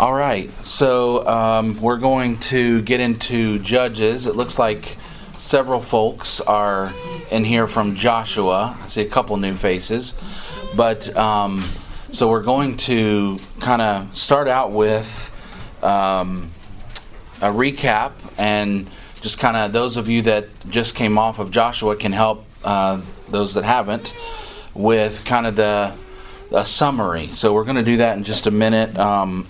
[0.00, 4.28] All right, so um, we're going to get into Judges.
[4.28, 4.96] It looks like
[5.38, 6.92] several folks are
[7.32, 8.78] in here from Joshua.
[8.80, 10.14] I see a couple new faces.
[10.76, 11.64] But um,
[12.12, 15.34] so we're going to kind of start out with
[15.82, 16.52] um,
[17.42, 18.88] a recap and
[19.20, 23.00] just kind of those of you that just came off of Joshua can help uh,
[23.28, 24.14] those that haven't
[24.74, 25.92] with kind of the
[26.52, 27.26] a summary.
[27.32, 29.46] So we're going to do that in just a minute um,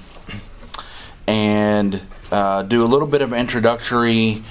[1.28, 2.00] and
[2.32, 4.42] uh, do a little bit of introductory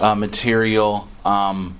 [0.00, 1.06] uh, material.
[1.26, 1.78] Um,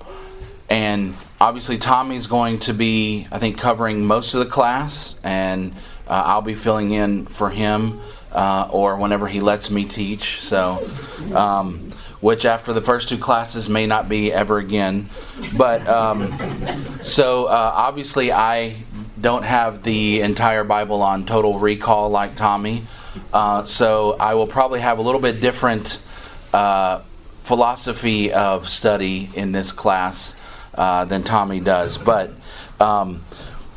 [0.69, 5.73] and obviously, Tommy's going to be, I think, covering most of the class, and
[6.07, 7.99] uh, I'll be filling in for him
[8.31, 10.39] uh, or whenever he lets me teach.
[10.41, 10.87] So.
[11.33, 15.09] Um, which after the first two classes may not be ever again.
[15.57, 16.31] But um,
[17.01, 18.77] so uh, obviously, I
[19.19, 22.83] don't have the entire Bible on total recall like Tommy.
[23.33, 25.99] Uh, so I will probably have a little bit different
[26.53, 27.01] uh,
[27.43, 30.35] philosophy of study in this class
[30.75, 31.97] uh, than Tommy does.
[31.97, 32.31] But
[32.79, 33.23] um,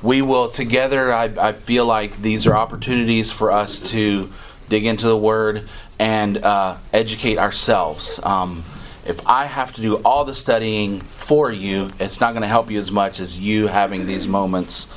[0.03, 4.31] we will together, I, I, feel like these are opportunities for us to
[4.69, 8.21] dig into the Word and uh, educate ourselves.
[8.23, 8.65] Um,
[9.05, 12.71] if I have to do all the studying for you, it's not going to help
[12.71, 14.89] you as much as you having these moments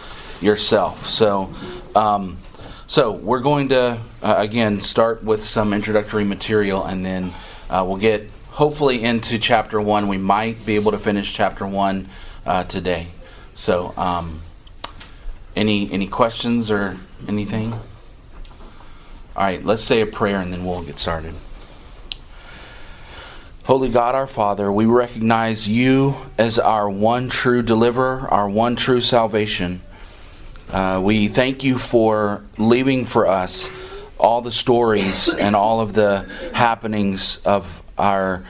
[0.42, 1.10] yourself.
[1.10, 1.54] So,
[1.96, 2.38] um,
[2.90, 7.36] so we're going to uh, again start with some introductory material, and then
[7.70, 10.08] uh, we'll get hopefully into chapter one.
[10.08, 12.10] We might be able to finish chapter one
[12.48, 13.10] uh, today.
[13.54, 14.42] So, um,
[15.56, 17.74] any any questions or anything?
[17.74, 17.82] All
[19.36, 21.36] right, let's say a prayer and then we'll get started.
[23.66, 29.00] Holy God, our Father, we recognize you as our one true deliverer, our one true
[29.00, 29.82] salvation.
[30.72, 33.72] Uh, we thank you for leaving for us
[34.20, 38.44] all the stories and all of the happenings of our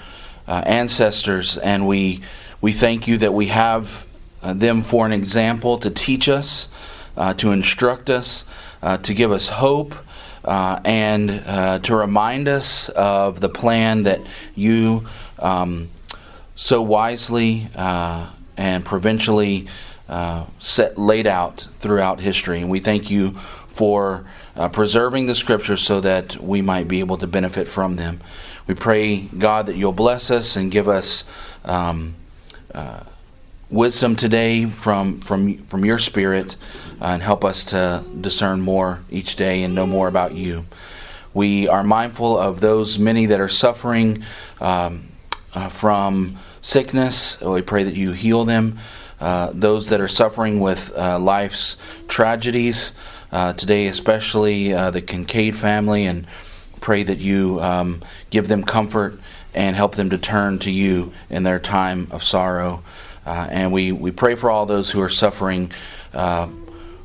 [0.45, 2.20] uh, ancestors, and we
[2.59, 4.06] we thank you that we have
[4.44, 6.68] uh, them for an example to teach us,
[7.16, 8.44] uh, to instruct us,
[8.84, 9.96] uh, to give us hope
[10.44, 14.19] uh, and to remind us of the plan that
[14.56, 15.08] you
[15.40, 15.90] um,
[16.53, 17.69] so wisely
[18.58, 19.69] and provincially
[20.09, 22.59] uh, set laid out throughout history.
[22.59, 23.31] And we thank you
[23.68, 24.25] for
[24.56, 28.20] uh, preserving the scriptures so that we might be able to benefit from them.
[28.68, 31.30] We pray, God, that you'll bless us and give us.
[31.64, 32.16] Um,
[32.74, 33.03] uh,
[33.70, 36.56] wisdom today from from from your spirit
[37.02, 40.66] uh, and help us to discern more each day and know more about you.
[41.34, 44.24] We are mindful of those many that are suffering
[44.59, 45.09] um,
[45.53, 47.40] uh, from sickness.
[47.41, 48.80] We pray that you heal them.
[49.19, 51.75] Uh, those that are suffering with uh, life's
[52.07, 52.97] tragedies
[53.31, 56.25] uh, today, especially uh, the Kincaid family, and
[56.80, 59.19] pray that you um, give them comfort
[59.53, 62.81] and help them to turn to you in their time of sorrow.
[63.25, 65.72] And we, we pray for all those who are suffering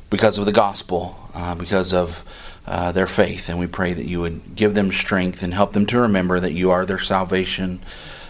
[0.09, 1.15] because of the gospel,
[1.57, 2.25] because of
[2.67, 3.47] uh, their faith.
[3.49, 6.53] And we pray that you would give them strength and help them to remember that
[6.53, 7.79] you are their salvation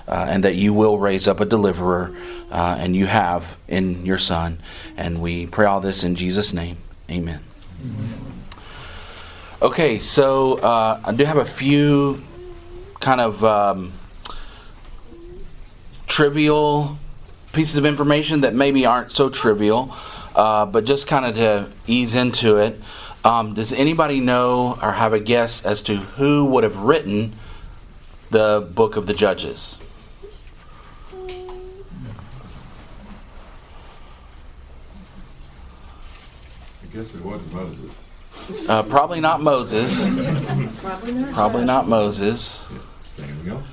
[0.07, 2.15] uh, and that you will raise up a deliverer,
[2.51, 4.59] uh, and you have in your Son.
[4.97, 6.77] And we pray all this in Jesus' name.
[7.09, 7.41] Amen.
[9.61, 12.21] Okay, so I do have a few
[12.99, 13.93] kind of um,
[16.07, 16.97] trivial
[17.53, 19.95] pieces of information that maybe aren't so trivial,
[20.35, 22.79] uh, but just kind of to ease into it.
[23.23, 27.33] Um, does anybody know or have a guess as to who would have written
[28.29, 29.79] the book of the Judges?
[36.95, 38.69] Guess it was Moses.
[38.69, 40.07] Uh, probably not Moses.
[40.81, 41.33] Probably not.
[41.33, 42.65] Probably not Moses.
[43.01, 43.63] Samuel.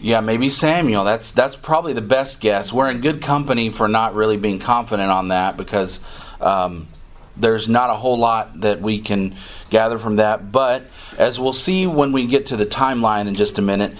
[0.00, 1.02] Yeah, maybe Samuel.
[1.02, 2.72] That's that's probably the best guess.
[2.72, 6.04] We're in good company for not really being confident on that because
[6.42, 6.88] um,
[7.36, 9.34] there's not a whole lot that we can
[9.70, 10.52] gather from that.
[10.52, 10.84] But
[11.16, 13.94] as we'll see when we get to the timeline in just a minute,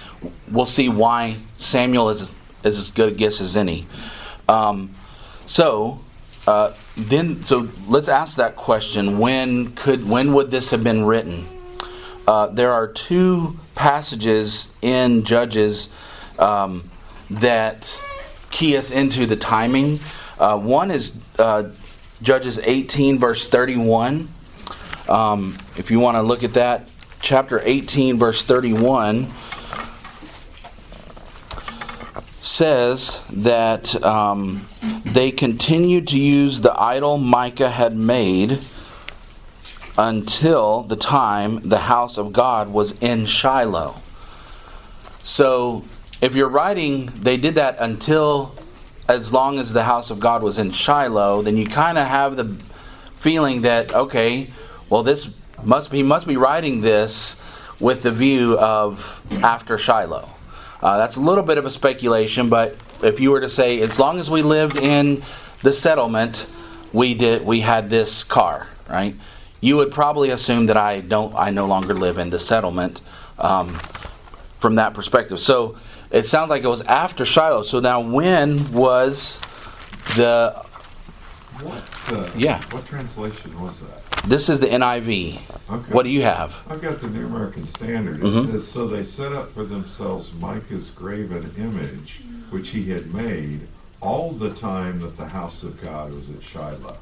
[0.50, 2.30] we'll see why Samuel is
[2.64, 3.86] is as good a guess as any.
[4.46, 4.94] Um,
[5.46, 6.00] so
[6.46, 11.46] uh, then, so let's ask that question: When could when would this have been written?
[12.26, 15.92] Uh, there are two passages in Judges
[16.38, 16.90] um,
[17.30, 17.98] that
[18.50, 20.00] key us into the timing.
[20.38, 21.70] Uh, one is uh,
[22.20, 24.28] Judges 18, verse 31.
[25.08, 26.88] Um, if you want to look at that,
[27.22, 29.28] chapter 18, verse 31
[32.40, 34.66] says that um,
[35.18, 38.60] they continued to use the idol Micah had made
[39.98, 43.96] until the time the house of God was in Shiloh.
[45.24, 45.82] So,
[46.22, 48.54] if you're writing, they did that until
[49.08, 52.36] as long as the house of God was in Shiloh, then you kind of have
[52.36, 52.56] the
[53.16, 54.52] feeling that okay,
[54.88, 55.30] well this
[55.64, 57.42] must be must be writing this
[57.80, 60.28] with the view of after Shiloh.
[60.80, 63.98] Uh, that's a little bit of a speculation, but if you were to say, as
[63.98, 65.22] long as we lived in
[65.62, 66.46] the settlement,
[66.92, 69.14] we did we had this car, right?
[69.60, 73.00] You would probably assume that I don't, I no longer live in the settlement
[73.38, 73.74] um,
[74.58, 75.40] from that perspective.
[75.40, 75.76] So
[76.10, 77.64] it sounds like it was after Shiloh.
[77.64, 79.40] So now, when was
[80.16, 80.64] the?
[81.60, 81.90] What?
[82.08, 82.62] Uh, Yeah.
[82.70, 84.02] What translation was that?
[84.28, 85.40] This is the NIV.
[85.70, 85.90] Okay.
[85.92, 86.54] What do you have?
[86.68, 88.16] I've got the New American Standard.
[88.16, 88.50] It Mhm.
[88.52, 92.20] says, So they set up for themselves Micah's graven image,
[92.50, 93.60] which he had made,
[94.02, 96.98] all the time that the house of God was at Shiloh.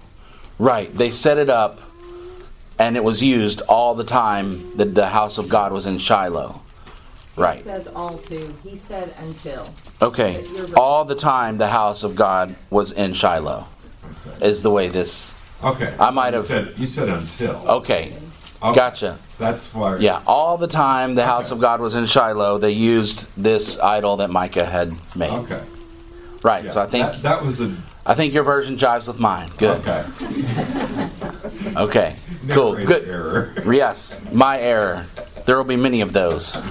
[0.61, 0.96] Right.
[0.96, 1.81] They set it up,
[2.78, 6.61] and it was used all the time that the house of God was in Shiloh.
[7.34, 7.58] Right.
[7.58, 8.55] It says all to.
[8.62, 9.69] He said until.
[10.00, 10.44] Okay.
[10.76, 13.67] All the time the house of God was in Shiloh
[14.28, 14.46] Okay.
[14.46, 15.32] is the way this.
[15.64, 15.94] Okay.
[15.98, 17.62] I might You have- said, you said until.
[17.68, 18.14] Okay.
[18.62, 18.74] Okay.
[18.76, 19.18] Gotcha.
[19.38, 19.96] That's why.
[19.98, 20.22] Yeah.
[20.26, 24.30] All the time the house of God was in Shiloh, they used this idol that
[24.30, 25.30] Micah had made.
[25.30, 25.60] Okay.
[26.42, 26.64] Right.
[26.64, 26.72] Yeah.
[26.72, 27.74] So I think that, that was a.
[28.06, 29.50] I think your version jives with mine.
[29.58, 29.80] Good.
[29.86, 30.04] Okay.
[31.76, 32.16] Okay.
[32.48, 32.72] Cool.
[32.74, 33.08] Narrative Good.
[33.08, 33.54] Error.
[33.74, 35.06] Yes, my error.
[35.44, 36.62] There will be many of those.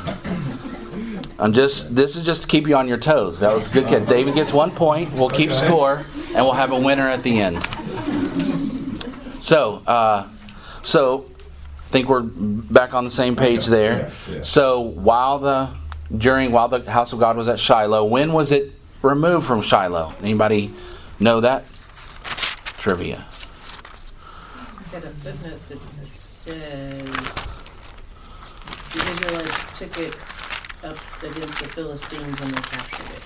[1.37, 1.95] I'm just.
[1.95, 3.39] This is just to keep you on your toes.
[3.39, 3.87] That was good.
[3.87, 4.07] Kid.
[4.07, 5.11] David gets one point.
[5.13, 5.67] We'll keep Okay.
[5.67, 7.57] score, and we'll have a winner at the end.
[9.45, 10.27] So, uh,
[10.81, 11.27] so
[11.85, 13.69] I think we're back on the same page Okay.
[13.69, 14.11] there.
[14.27, 14.41] Yeah, yeah.
[14.41, 15.69] So while the
[16.17, 18.71] during while the house of God was at Shiloh, when was it
[19.03, 20.13] removed from Shiloh?
[20.19, 20.73] Anybody
[21.19, 21.63] know that?
[22.79, 23.23] Trivia.
[24.55, 27.69] I got a footnote that says
[28.93, 30.15] the Israelites took it
[30.83, 33.21] up against the Philistines and they captured it.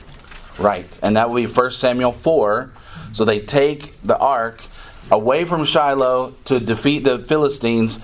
[0.61, 2.71] Right, and that will be 1 Samuel 4.
[3.13, 4.61] So they take the ark
[5.11, 7.99] away from Shiloh to defeat the Philistines,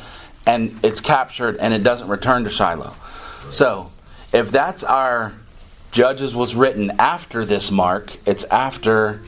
[0.45, 2.93] and it's captured and it doesn't return to Shiloh.
[3.49, 3.91] So
[4.33, 5.33] if that's our
[5.91, 9.21] Judges was written after this mark, it's after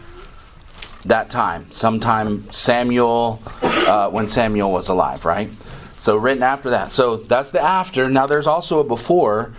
[1.05, 5.49] that time, sometime Samuel, uh, when Samuel was alive, right?
[5.97, 6.91] So written after that.
[6.91, 8.09] So that's the after.
[8.09, 9.53] Now there's also a before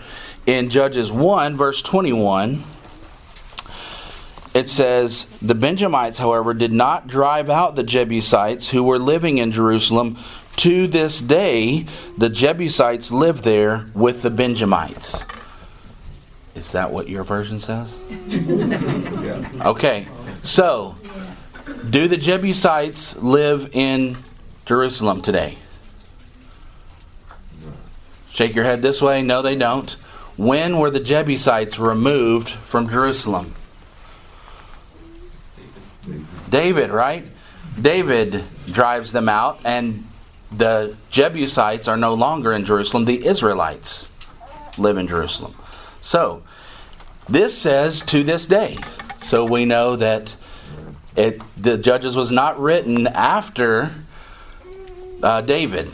[0.47, 2.63] in Judges 1, verse 21
[4.59, 9.53] it says, The Benjamites, however, did not drive out the Jebusites who were living in
[9.53, 10.19] Jerusalem.
[10.57, 15.25] To this day, the Jebusites live there with the Benjamites.
[16.57, 17.95] Is that what your version says?
[19.61, 20.07] Okay,
[20.43, 20.97] so
[21.89, 24.17] do the Jebusites live in
[24.67, 25.59] Jerusalem today?
[28.33, 29.23] Shake your head this way.
[29.23, 29.93] No, they don't.
[30.37, 33.55] When were the Jebusites removed from Jerusalem?
[36.49, 37.25] David, right?
[37.81, 40.07] David drives them out, and
[40.51, 43.05] the Jebusites are no longer in Jerusalem.
[43.05, 44.11] The Israelites
[44.79, 45.55] live in Jerusalem.
[46.01, 46.43] So,
[47.29, 48.79] this says to this day.
[49.21, 50.37] So we know that
[51.17, 53.91] it the Judges was not written after
[55.23, 55.91] uh, David.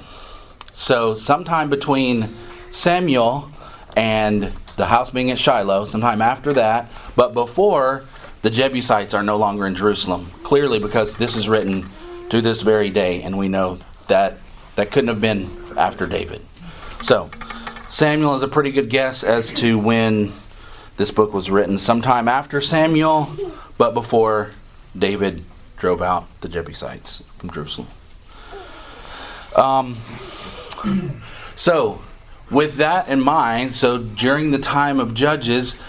[0.73, 2.29] So sometime between
[2.71, 3.51] Samuel
[3.97, 8.05] and the house being at Shiloh, sometime after that, but before
[8.45, 10.31] the Jebusites are no longer in Jerusalem.
[10.43, 11.89] Clearly, because this is written
[12.29, 14.35] to this very day, and we know that
[14.77, 16.43] that couldn't have been after David.
[17.03, 17.31] So,
[17.89, 20.35] Samuel is a pretty good guess as to when
[20.99, 21.79] this book was written.
[21.79, 23.35] Sometime after Samuel,
[23.79, 24.51] but before
[24.97, 25.43] David
[25.79, 27.89] drove out the Jebusites from Jerusalem.
[29.57, 29.97] Um,
[31.57, 32.03] so,
[32.51, 35.81] with that in mind, so during the time of Judges,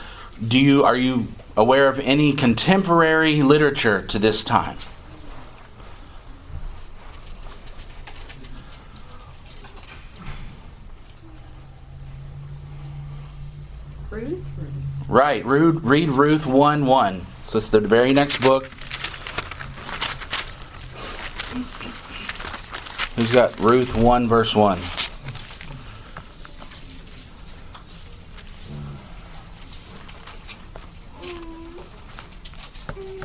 [0.48, 4.78] do you are you aware of any contemporary literature to this time?
[14.10, 14.46] Ruth?
[15.08, 17.26] Right, read, read Ruth 1 1.
[17.46, 18.68] So it's the very next book.
[23.16, 24.78] Who's got Ruth 1 verse 1?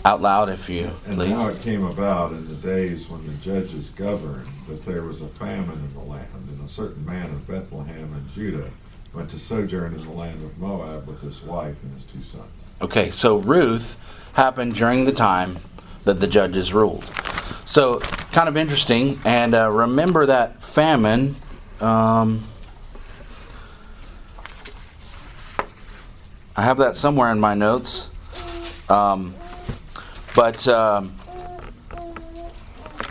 [0.04, 1.30] Out loud if you And please.
[1.30, 5.28] now it came about in the days when the judges governed that there was a
[5.28, 8.70] famine in the land, and a certain man of Bethlehem in Judah
[9.12, 12.44] went to sojourn in the land of Moab with his wife and his two sons.
[12.80, 13.98] Okay, so Ruth
[14.34, 15.58] happened during the time
[16.04, 17.04] that the judges ruled.
[17.66, 18.00] So,
[18.32, 19.20] kind of interesting.
[19.24, 21.36] And uh, remember that famine.
[21.80, 22.46] Um,
[26.56, 28.08] I have that somewhere in my notes.
[28.88, 29.34] Um,
[30.34, 31.14] but, um,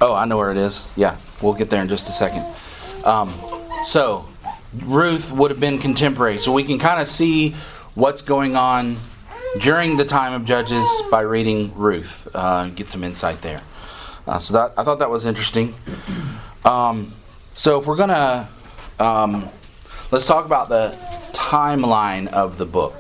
[0.02, 0.88] oh, I know where it is.
[0.96, 2.46] Yeah, we'll get there in just a second.
[3.06, 3.34] Um,
[3.86, 4.26] so,
[4.74, 6.38] Ruth would have been contemporary.
[6.38, 7.56] So, we can kind of see
[7.96, 8.98] what's going on
[9.60, 12.28] during the time of Judges by reading Ruth.
[12.34, 13.62] Uh, get some insight there.
[14.28, 15.74] Uh, so that I thought that was interesting.
[16.64, 17.14] Um,
[17.56, 18.48] so if we're gonna
[19.00, 19.50] um,
[20.12, 20.96] let's talk about the
[21.34, 22.96] timeline of the book.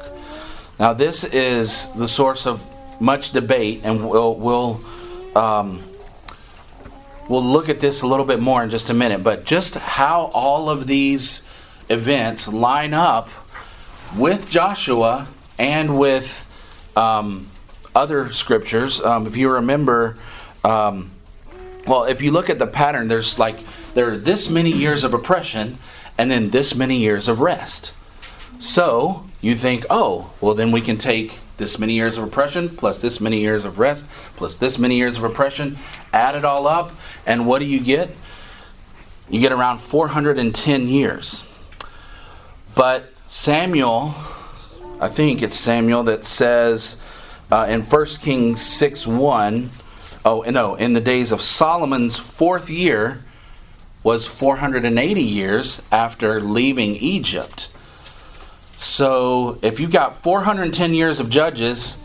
[0.79, 2.61] Now this is the source of
[2.99, 4.81] much debate, and we'll we'll
[5.35, 5.83] um,
[7.27, 9.23] we'll look at this a little bit more in just a minute.
[9.23, 11.47] But just how all of these
[11.89, 13.29] events line up
[14.15, 15.27] with Joshua
[15.57, 16.45] and with
[16.95, 17.47] um,
[17.95, 19.01] other scriptures.
[19.01, 20.17] Um, if you remember,
[20.63, 21.11] um,
[21.87, 23.59] well, if you look at the pattern, there's like
[23.93, 25.77] there are this many years of oppression
[26.17, 27.93] and then this many years of rest.
[28.59, 33.01] So you think, oh, well, then we can take this many years of oppression plus
[33.01, 35.77] this many years of rest plus this many years of oppression,
[36.11, 36.91] add it all up,
[37.27, 38.09] and what do you get?
[39.29, 41.43] You get around 410 years.
[42.73, 44.15] But Samuel
[45.01, 47.01] I think it's Samuel that says
[47.49, 49.69] uh, in 1 Kings 6 1,
[50.25, 53.23] oh, no, in the days of Solomon's fourth year
[54.03, 57.69] was 480 years after leaving Egypt.
[58.79, 62.01] So if you've got 410 years of judges,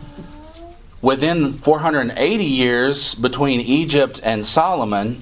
[1.01, 5.21] within 480 years between Egypt and Solomon,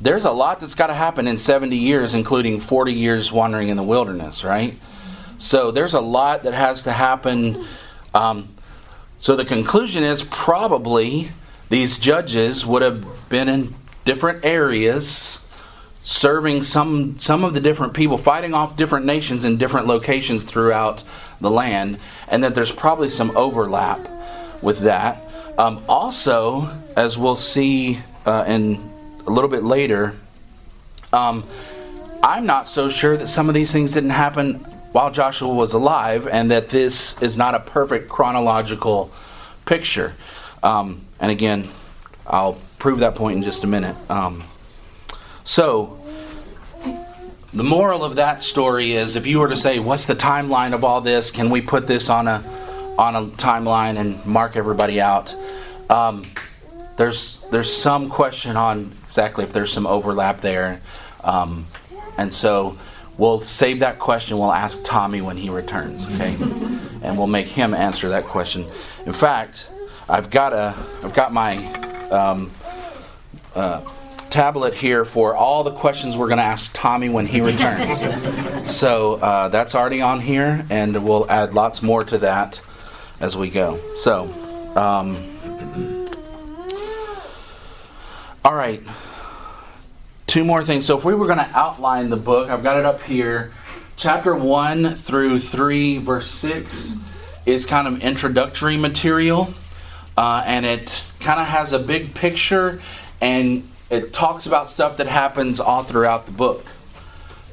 [0.00, 3.76] there's a lot that's got to happen in 70 years, including 40 years wandering in
[3.76, 4.74] the wilderness, right?
[5.38, 7.64] So there's a lot that has to happen.
[8.12, 8.48] Um,
[9.20, 11.28] so the conclusion is probably
[11.68, 15.38] these judges would have been in different areas
[16.04, 21.02] serving some some of the different people fighting off different nations in different locations throughout
[21.40, 23.98] the land and that there's probably some overlap
[24.62, 25.20] with that
[25.58, 28.74] um, also as we'll see uh, in
[29.26, 30.14] a little bit later
[31.12, 31.42] um,
[32.22, 36.28] i'm not so sure that some of these things didn't happen while Joshua was alive,
[36.28, 39.10] and that this is not a perfect chronological
[39.66, 40.14] picture.
[40.62, 41.68] Um, and again,
[42.28, 43.96] I'll prove that point in just a minute.
[44.08, 44.44] Um,
[45.44, 46.00] so,
[47.52, 50.82] the moral of that story is if you were to say, What's the timeline of
[50.82, 51.30] all this?
[51.30, 52.42] Can we put this on a,
[52.98, 55.34] on a timeline and mark everybody out?
[55.88, 56.24] Um,
[56.96, 60.80] there's, there's some question on exactly if there's some overlap there.
[61.22, 61.66] Um,
[62.18, 62.76] and so,
[63.16, 64.38] We'll save that question.
[64.38, 66.34] We'll ask Tommy when he returns, okay?
[67.02, 68.66] and we'll make him answer that question.
[69.06, 69.68] In fact,
[70.08, 71.72] I've got a, I've got my
[72.10, 72.50] um,
[73.54, 73.80] uh,
[74.34, 78.00] tablet here for all the questions we're going to ask Tommy when he returns.
[78.70, 82.60] so uh, that's already on here, and we'll add lots more to that
[83.20, 83.78] as we go.
[83.96, 84.24] So,
[84.76, 85.16] um,
[88.44, 88.82] all right
[90.26, 90.84] two more things.
[90.84, 93.52] So if we were going to outline the book, I've got it up here.
[93.96, 96.96] Chapter 1 through 3, verse 6
[97.46, 99.54] is kind of introductory material.
[100.16, 102.80] Uh, and it kind of has a big picture
[103.20, 106.66] and it talks about stuff that happens all throughout the book.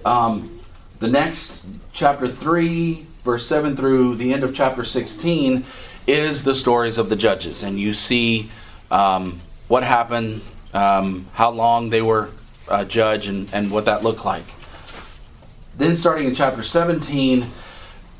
[0.03, 0.60] Um,
[1.00, 5.63] the next, chapter 3, verse 7 through the end of chapter 16,
[6.07, 7.62] is the stories of the judges.
[7.62, 8.50] And you see
[8.89, 10.41] um, what happened,
[10.74, 12.29] um, how long they were
[12.67, 14.45] uh, judge and, and what that looked like.
[15.77, 17.45] Then, starting in chapter 17,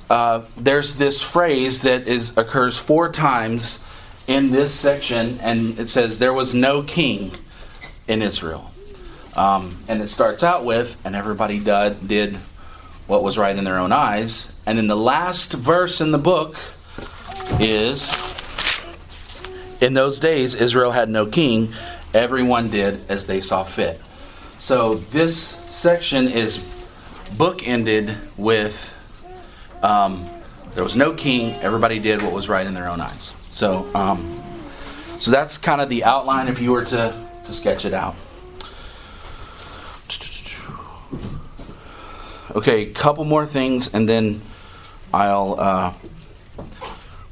[0.10, 3.84] uh, there's this phrase that is occurs four times
[4.28, 7.32] in this section, and it says, There was no king
[8.12, 8.72] in Israel.
[9.36, 12.36] Um, and it starts out with, and everybody did, did
[13.08, 14.60] what was right in their own eyes.
[14.66, 16.58] And then the last verse in the book
[17.60, 18.12] is
[19.80, 21.74] In those days, Israel had no king.
[22.14, 24.00] Everyone did as they saw fit.
[24.60, 26.60] So this section is
[27.38, 28.94] bookended with
[29.82, 30.28] um,
[30.76, 31.54] there was no king.
[31.62, 33.34] Everybody did what was right in their own eyes.
[33.50, 34.42] So, um,
[35.20, 37.16] so that's kind of the outline if you were to,
[37.46, 38.16] to sketch it out.
[42.56, 44.42] Okay, a couple more things, and then
[45.14, 45.94] I'll uh,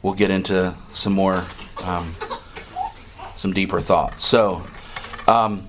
[0.01, 1.43] we'll get into some more
[1.83, 2.13] um,
[3.35, 4.25] some deeper thoughts.
[4.25, 4.63] So.
[5.27, 5.67] Um,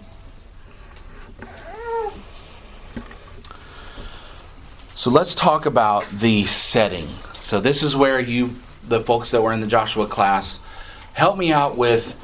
[5.00, 7.08] So let's talk about the setting.
[7.32, 8.50] So this is where you,
[8.86, 10.60] the folks that were in the Joshua class,
[11.20, 12.14] help me out with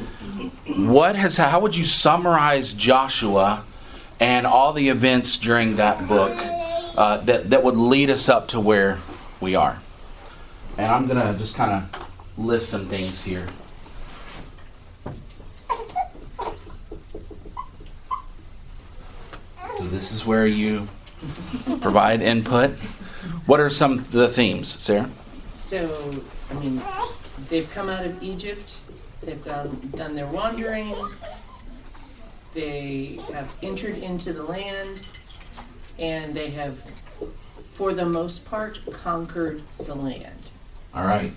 [0.75, 3.63] what has how would you summarize Joshua
[4.19, 6.33] and all the events during that book
[6.97, 8.99] uh, that that would lead us up to where
[9.39, 9.79] we are.
[10.79, 13.47] And I'm gonna just kind of list some things here.
[19.77, 20.89] So this is where you
[21.83, 22.71] provide input.
[23.45, 25.11] What are some of the themes, Sarah?
[25.57, 26.81] So, I mean,
[27.49, 28.79] they've come out of Egypt,
[29.27, 30.95] they've done, done their wandering,
[32.55, 35.07] they have entered into the land,
[35.99, 36.79] and they have,
[37.73, 40.51] for the most part, conquered the land.
[40.95, 41.33] All right.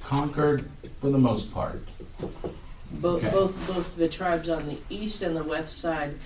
[0.00, 0.68] Conquered
[1.00, 1.82] for the most part.
[2.90, 3.30] Both, Okay.
[3.30, 6.16] both, both the tribes on the east and the west side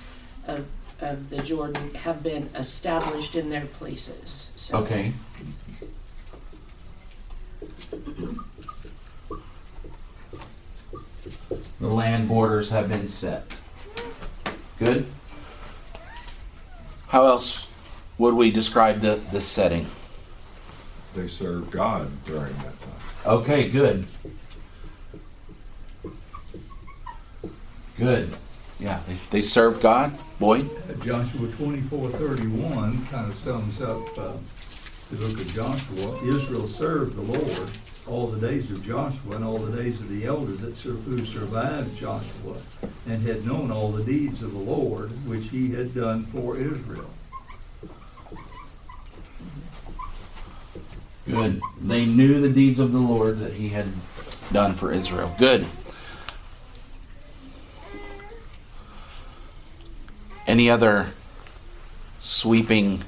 [0.47, 0.67] of,
[1.01, 4.79] of the Jordan have been established in their places, so.
[4.79, 5.13] Okay.
[11.87, 13.45] The land borders have been set.
[14.81, 15.07] Good.
[17.07, 17.69] How else
[18.19, 19.87] would we describe the, the setting?
[21.15, 22.93] They served God during that time.
[23.25, 24.05] Okay, good.
[27.97, 28.37] Good.
[28.81, 30.19] Yeah, they, they served God.
[30.41, 30.69] Boyd?
[30.91, 34.33] Uh, Joshua twenty-four thirty-one kind of sums up uh,
[35.13, 36.25] the book of Joshua.
[36.25, 37.71] Israel served the Lord
[38.09, 41.25] all the days of Joshua and all the days of the elders that sur- who
[41.25, 42.57] survived Joshua
[43.07, 47.11] and had known all the deeds of the Lord which he had done for Israel.
[51.27, 51.61] Good.
[51.81, 53.89] They knew the deeds of the Lord that he had
[54.53, 55.35] done for Israel.
[55.39, 55.67] Good.
[60.47, 61.09] Any other
[62.21, 63.03] sweeping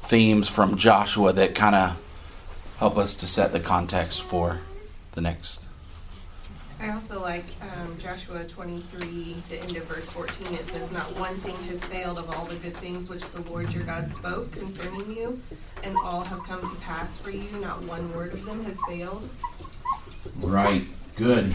[0.00, 2.01] themes from Joshua that kind of
[2.82, 4.58] help us to set the context for
[5.12, 5.66] the next?
[6.80, 10.52] I also like um, Joshua 23, the end of verse 14.
[10.52, 13.72] It says, Not one thing has failed of all the good things which the Lord
[13.72, 15.40] your God spoke concerning you,
[15.84, 17.48] and all have come to pass for you.
[17.60, 19.28] Not one word of them has failed.
[20.40, 20.82] Right.
[21.14, 21.54] Good.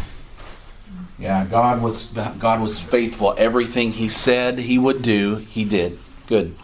[1.19, 3.35] Yeah, God was God was faithful.
[3.37, 5.99] Everything he said he would do, he did.
[6.27, 6.57] Good.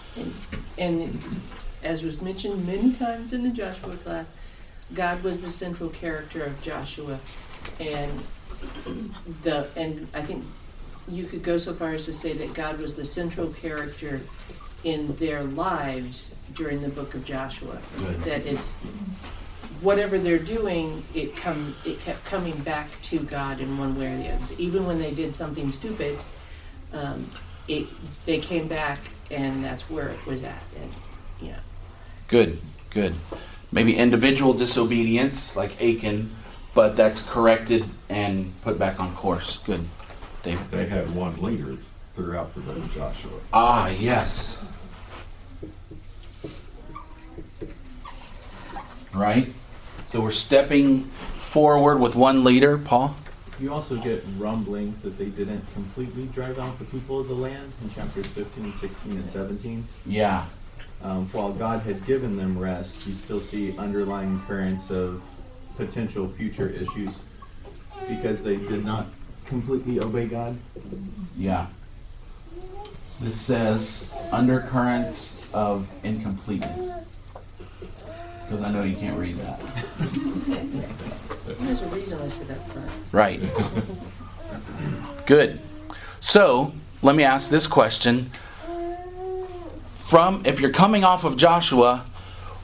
[0.77, 1.21] And
[1.83, 4.25] as was mentioned many times in the Joshua class,
[4.93, 7.19] God was the central character of Joshua.
[7.79, 8.11] And
[9.43, 10.43] the and I think
[11.07, 14.21] you could go so far as to say that God was the central character
[14.83, 17.77] in their lives during the book of Joshua.
[18.25, 18.71] That it's
[19.81, 24.17] whatever they're doing, it come it kept coming back to God in one way or
[24.17, 24.55] the other.
[24.57, 26.17] Even when they did something stupid,
[26.93, 27.29] um,
[27.67, 27.87] it
[28.25, 28.99] they came back
[29.31, 30.63] and that's where it was at.
[30.79, 30.91] And
[31.41, 31.59] yeah.
[32.27, 33.15] Good, good.
[33.73, 36.29] Maybe individual disobedience, like Achan,
[36.75, 39.57] but that's corrected and put back on course.
[39.65, 39.87] Good,
[40.43, 40.69] David.
[40.69, 41.77] They had one leader
[42.13, 43.31] throughout the book of Joshua.
[43.51, 44.63] Ah, yes.
[49.11, 49.51] Right?
[50.05, 53.15] So we're stepping forward with one leader, Paul?
[53.59, 57.73] You also get rumblings that they didn't completely drive out the people of the land
[57.81, 59.87] in chapters 15, 16, and 17.
[60.05, 60.45] Yeah.
[61.03, 65.21] Um, while God had given them rest, you still see underlying currents of
[65.75, 67.21] potential future issues
[68.07, 69.07] because they did not
[69.45, 70.57] completely obey God.
[71.37, 71.67] Yeah.
[73.19, 76.99] This says undercurrents of incompleteness.
[78.43, 79.59] Because I know you can't read that.
[81.59, 82.91] There's a reason I sit up front.
[83.11, 83.41] Right.
[85.25, 85.59] Good.
[86.19, 88.31] So, let me ask this question.
[90.03, 92.05] From if you're coming off of Joshua,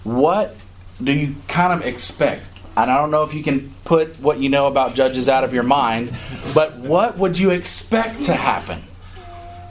[0.04, 0.56] what
[1.02, 2.50] do you kind of expect?
[2.76, 5.54] And I don't know if you can put what you know about judges out of
[5.54, 6.14] your mind,
[6.54, 8.82] but what would you expect to happen?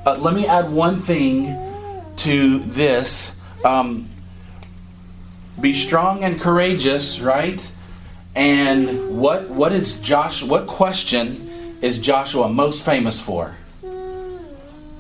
[0.04, 1.57] Uh, let me add one thing
[2.16, 3.38] to this.
[3.64, 4.09] Um,
[5.61, 7.70] be strong and courageous, right?
[8.35, 10.42] And what what is Josh?
[10.42, 13.57] What question is Joshua most famous for?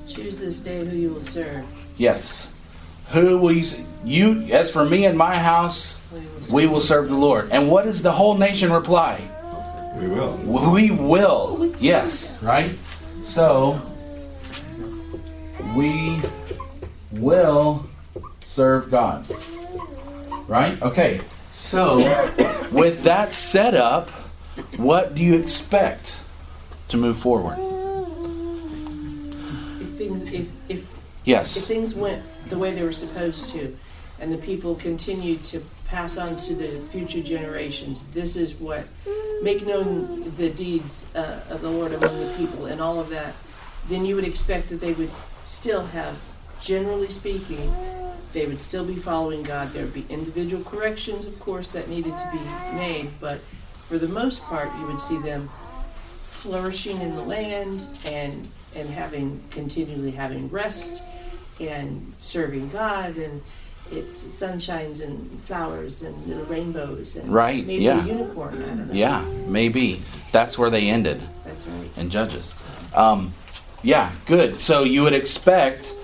[0.06, 1.64] Choose this day who you will serve.
[1.96, 2.54] Yes.
[3.10, 3.52] Who will
[4.04, 4.42] you?
[4.52, 6.52] as for me and my house, Who you will serve.
[6.52, 7.48] we will serve the Lord.
[7.50, 9.20] And what does the whole nation reply?
[9.98, 10.36] We will.
[10.72, 11.74] We will.
[11.78, 12.40] Yes.
[12.42, 12.78] Right.
[13.22, 13.80] So
[15.76, 16.20] we
[17.12, 17.86] will
[18.44, 19.26] serve God.
[20.46, 20.80] Right.
[20.82, 21.20] Okay.
[21.50, 21.98] So
[22.70, 24.10] with that set up,
[24.76, 26.20] what do you expect
[26.88, 27.58] to move forward?
[29.80, 30.86] If things if if
[31.24, 31.66] yes if Yes.
[31.66, 33.76] things went the way they were supposed to,
[34.20, 38.04] and the people continued to pass on to the future generations.
[38.12, 38.86] This is what
[39.42, 43.34] make known the deeds uh, of the Lord among the people and all of that.
[43.88, 45.10] Then you would expect that they would
[45.44, 46.16] still have,
[46.60, 47.72] generally speaking,
[48.32, 49.72] they would still be following God.
[49.72, 53.40] There would be individual corrections, of course, that needed to be made, but
[53.88, 55.48] for the most part, you would see them
[56.22, 61.02] flourishing in the land and and having continually having rest
[61.60, 63.42] and serving God and
[63.90, 68.04] it's sunshines and flowers and little rainbows and Right, maybe yeah.
[68.04, 68.62] a unicorn.
[68.62, 68.92] I don't know.
[68.94, 70.00] Yeah, maybe.
[70.30, 71.90] That's where they ended that's right.
[71.96, 72.54] in Judges.
[72.94, 73.32] Um,
[73.82, 74.60] yeah, good.
[74.60, 75.96] So you would expect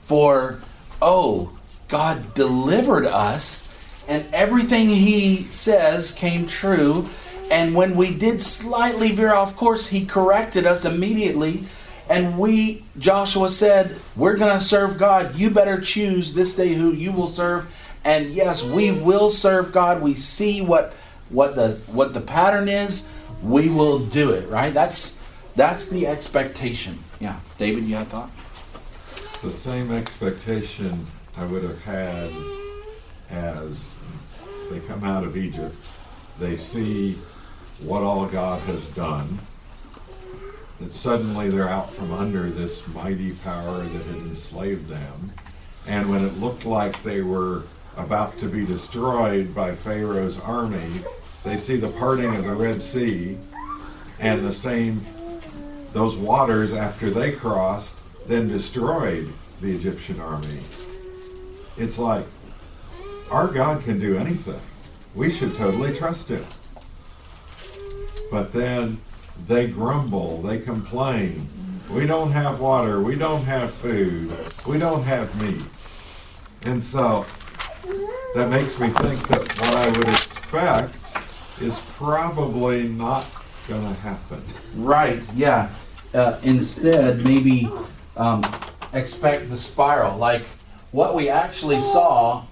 [0.00, 0.60] for,
[1.00, 3.74] oh, God delivered us,
[4.06, 7.08] and everything He says came true.
[7.50, 11.64] And when we did slightly veer off course, He corrected us immediately.
[12.08, 15.36] And we, Joshua said, We're going to serve God.
[15.36, 17.72] You better choose this day who you will serve.
[18.04, 20.02] And yes, we will serve God.
[20.02, 20.92] We see what
[21.28, 23.08] what the what the pattern is.
[23.42, 24.48] We will do it.
[24.48, 24.74] Right?
[24.74, 25.20] That's
[25.54, 26.98] that's the expectation.
[27.20, 28.30] Yeah, David, you had thought?
[29.16, 32.30] It's the same expectation I would have had
[33.30, 33.98] as
[34.70, 35.76] they come out of Egypt.
[36.38, 37.18] They see
[37.80, 39.38] what all God has done.
[40.82, 45.32] That suddenly they're out from under this mighty power that had enslaved them.
[45.86, 47.62] And when it looked like they were
[47.96, 50.90] about to be destroyed by Pharaoh's army,
[51.44, 53.38] they see the parting of the Red Sea
[54.18, 55.06] and the same
[55.92, 60.60] those waters after they crossed then destroyed the Egyptian army.
[61.76, 62.26] It's like
[63.30, 64.60] our God can do anything.
[65.14, 66.44] We should totally trust him.
[68.30, 69.00] But then
[69.46, 71.48] they grumble, they complain.
[71.90, 74.32] We don't have water, we don't have food,
[74.66, 75.64] we don't have meat.
[76.62, 77.26] And so
[78.34, 81.16] that makes me think that what I would expect
[81.60, 83.26] is probably not
[83.68, 84.42] going to happen.
[84.76, 85.22] Right.
[85.34, 85.70] Yeah.
[86.14, 87.70] Uh, instead, maybe
[88.16, 88.42] um,
[88.92, 90.16] expect the spiral.
[90.16, 90.42] Like
[90.92, 92.44] what we actually saw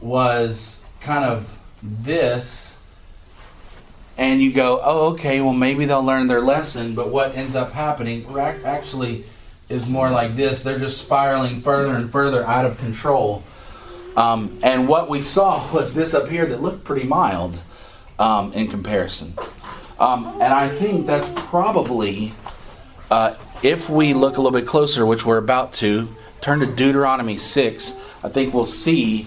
[0.00, 2.77] was kind of this,
[4.18, 5.40] and you go, "Oh, okay.
[5.40, 9.24] Well, maybe they'll learn their lesson." But what ends up happening actually
[9.68, 10.62] is more like this.
[10.62, 13.44] They're just spiraling further and further out of control.
[14.16, 17.62] Um, and what we saw was this up here that looked pretty mild
[18.18, 19.34] um, in comparison.
[19.98, 22.32] Um, and I think that's probably,
[23.10, 26.08] uh, if we look a little bit closer, which we're about to,
[26.40, 29.26] turn to Deuteronomy 6, I think we'll see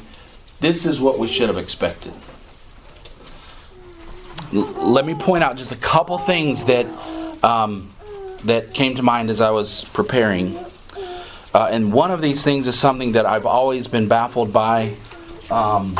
[0.61, 2.13] this is what we should have expected.
[4.51, 6.85] Let me point out just a couple things that
[7.43, 7.93] um,
[8.43, 10.57] that came to mind as I was preparing.
[11.53, 14.95] Uh, and one of these things is something that I've always been baffled by
[15.49, 15.99] um,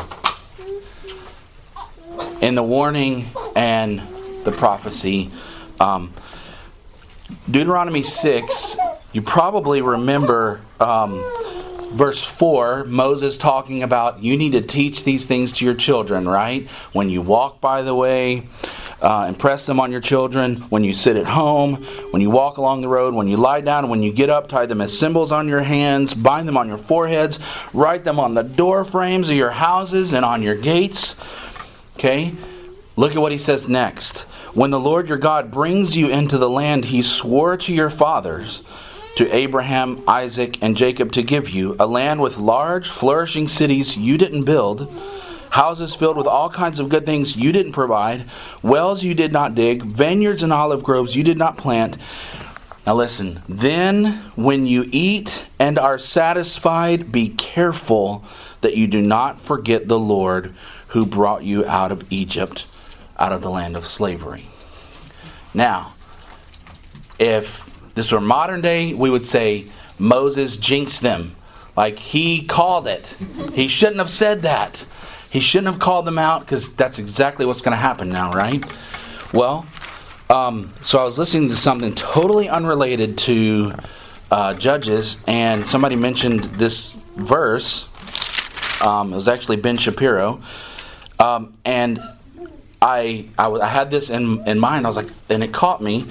[2.41, 4.01] in the warning and
[4.43, 5.29] the prophecy.
[5.79, 6.13] Um,
[7.49, 8.77] Deuteronomy 6,
[9.13, 11.19] you probably remember um,
[11.91, 16.67] verse 4, Moses talking about you need to teach these things to your children, right?
[16.93, 18.47] When you walk by the way,
[19.01, 20.57] uh, impress them on your children.
[20.69, 23.89] When you sit at home, when you walk along the road, when you lie down,
[23.89, 26.77] when you get up, tie them as symbols on your hands, bind them on your
[26.77, 27.39] foreheads,
[27.73, 31.15] write them on the door frames of your houses and on your gates.
[31.95, 32.33] Okay?
[32.95, 34.19] Look at what he says next.
[34.53, 38.63] When the Lord your God brings you into the land he swore to your fathers,
[39.21, 44.17] to Abraham, Isaac, and Jacob to give you, a land with large, flourishing cities you
[44.17, 44.91] didn't build,
[45.51, 48.25] houses filled with all kinds of good things you didn't provide,
[48.63, 51.97] wells you did not dig, vineyards and olive groves you did not plant.
[52.87, 58.23] Now listen, then when you eat and are satisfied, be careful
[58.61, 60.55] that you do not forget the Lord
[60.87, 62.65] who brought you out of Egypt,
[63.19, 64.47] out of the land of slavery.
[65.53, 65.93] Now,
[67.19, 69.65] if this were modern day, we would say
[69.99, 71.35] Moses jinxed them.
[71.75, 73.17] Like he called it.
[73.53, 74.85] He shouldn't have said that.
[75.29, 78.63] He shouldn't have called them out because that's exactly what's going to happen now, right?
[79.33, 79.65] Well,
[80.29, 83.73] um, so I was listening to something totally unrelated to
[84.29, 87.87] uh, Judges, and somebody mentioned this verse.
[88.81, 90.41] Um, it was actually Ben Shapiro,
[91.19, 92.01] um, and
[92.81, 94.85] I, I w- I had this in in mind.
[94.85, 96.05] I was like, and it caught me.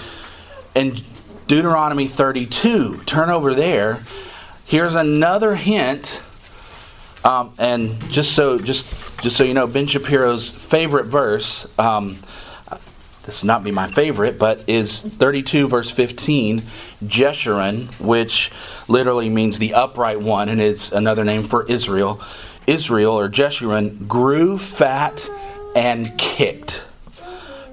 [0.74, 1.02] In
[1.50, 4.04] Deuteronomy 32, turn over there.
[4.66, 6.22] Here's another hint.
[7.24, 8.86] Um, and just so just
[9.20, 11.76] just so you know, Ben Shapiro's favorite verse.
[11.76, 12.18] Um,
[13.24, 16.62] this would not be my favorite, but is 32 verse 15,
[17.02, 18.52] Jeshurun, which
[18.86, 22.20] literally means the upright one, and it's another name for Israel.
[22.68, 25.28] Israel or Jeshurun grew fat
[25.74, 26.86] and kicked.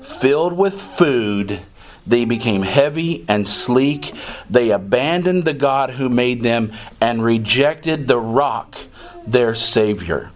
[0.02, 1.62] Filled with food,
[2.08, 4.14] they became heavy and sleek.
[4.50, 8.78] They abandoned the God who made them and rejected the rock,
[9.26, 10.32] their Savior.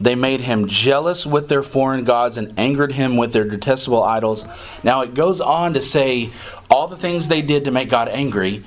[0.00, 4.44] They made him jealous with their foreign gods and angered him with their detestable idols.
[4.84, 6.30] Now it goes on to say
[6.70, 8.62] all the things they did to make God angry,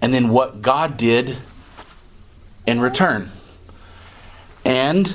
[0.00, 1.36] and then what God did
[2.66, 3.30] in return.
[4.64, 5.14] And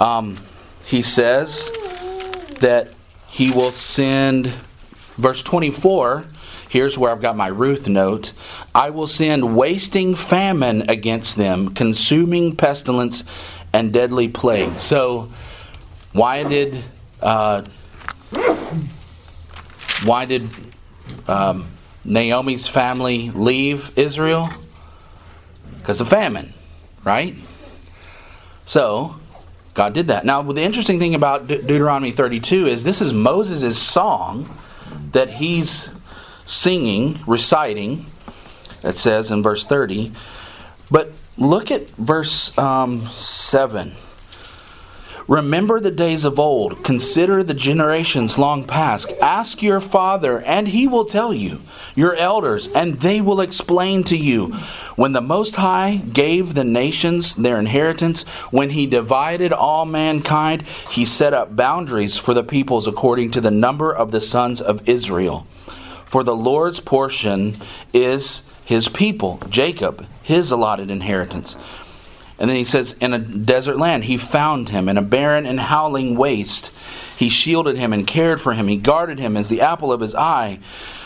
[0.00, 0.36] um,
[0.86, 1.70] he says
[2.60, 2.88] that
[3.28, 4.52] he will send,
[5.16, 6.24] verse 24.
[6.68, 8.32] Here's where I've got my Ruth note.
[8.74, 13.24] I will send wasting famine against them, consuming pestilence
[13.72, 14.78] and deadly plague.
[14.78, 15.30] So,
[16.12, 16.82] why did
[17.20, 17.64] uh,
[20.04, 20.48] why did
[21.28, 21.66] um,
[22.04, 24.48] Naomi's family leave Israel?
[25.78, 26.54] Because of famine,
[27.04, 27.34] right?
[28.64, 29.16] So,
[29.74, 30.24] God did that.
[30.24, 34.48] Now, the interesting thing about De- Deuteronomy 32 is this is Moses' song
[35.12, 35.98] that he's
[36.44, 38.06] singing, reciting.
[38.82, 40.12] It says in verse 30.
[40.90, 43.92] But look at verse um, 7.
[45.28, 46.82] Remember the days of old.
[46.82, 49.12] Consider the generations long past.
[49.20, 51.60] Ask your father, and he will tell you,
[51.94, 54.48] your elders, and they will explain to you.
[54.96, 61.04] When the Most High gave the nations their inheritance, when he divided all mankind, he
[61.04, 65.46] set up boundaries for the peoples according to the number of the sons of Israel.
[66.04, 67.54] For the Lord's portion
[67.94, 71.56] is his people, Jacob, his allotted inheritance.
[72.42, 75.60] And then he says, In a desert land, he found him, in a barren and
[75.60, 76.76] howling waste.
[77.16, 78.66] He shielded him and cared for him.
[78.66, 80.58] He guarded him as the apple of his eye.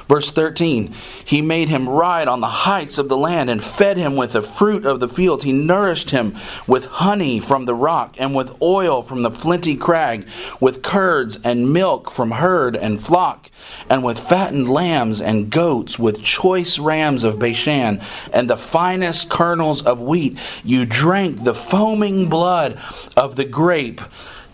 [0.08, 4.14] Verse 13 He made him ride on the heights of the land and fed him
[4.14, 5.44] with the fruit of the fields.
[5.44, 10.26] He nourished him with honey from the rock and with oil from the flinty crag,
[10.60, 13.50] with curds and milk from herd and flock,
[13.90, 18.00] and with fattened lambs and goats, with choice rams of Bashan,
[18.32, 20.38] and the finest kernels of wheat.
[20.62, 22.78] You drank the foaming blood
[23.16, 24.00] of the grape.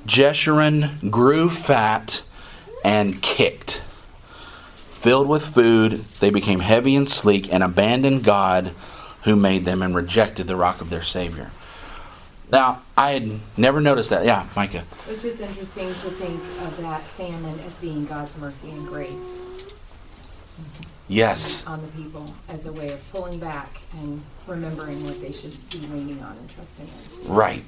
[0.07, 2.23] Jeshurun grew fat
[2.85, 3.83] and kicked.
[5.03, 8.71] Filled with food, they became heavy and sleek and abandoned God
[9.25, 11.51] who made them and rejected the rock of their Savior.
[12.53, 14.25] Now, I had never noticed that.
[14.25, 14.85] Yeah, Micah.
[15.09, 19.47] Which is interesting to think of that famine as being God's mercy and grace
[21.09, 21.67] Yes.
[21.67, 25.79] on the people as a way of pulling back and remembering what they should be
[25.79, 26.87] leaning on and trusting
[27.25, 27.33] in.
[27.33, 27.65] Right.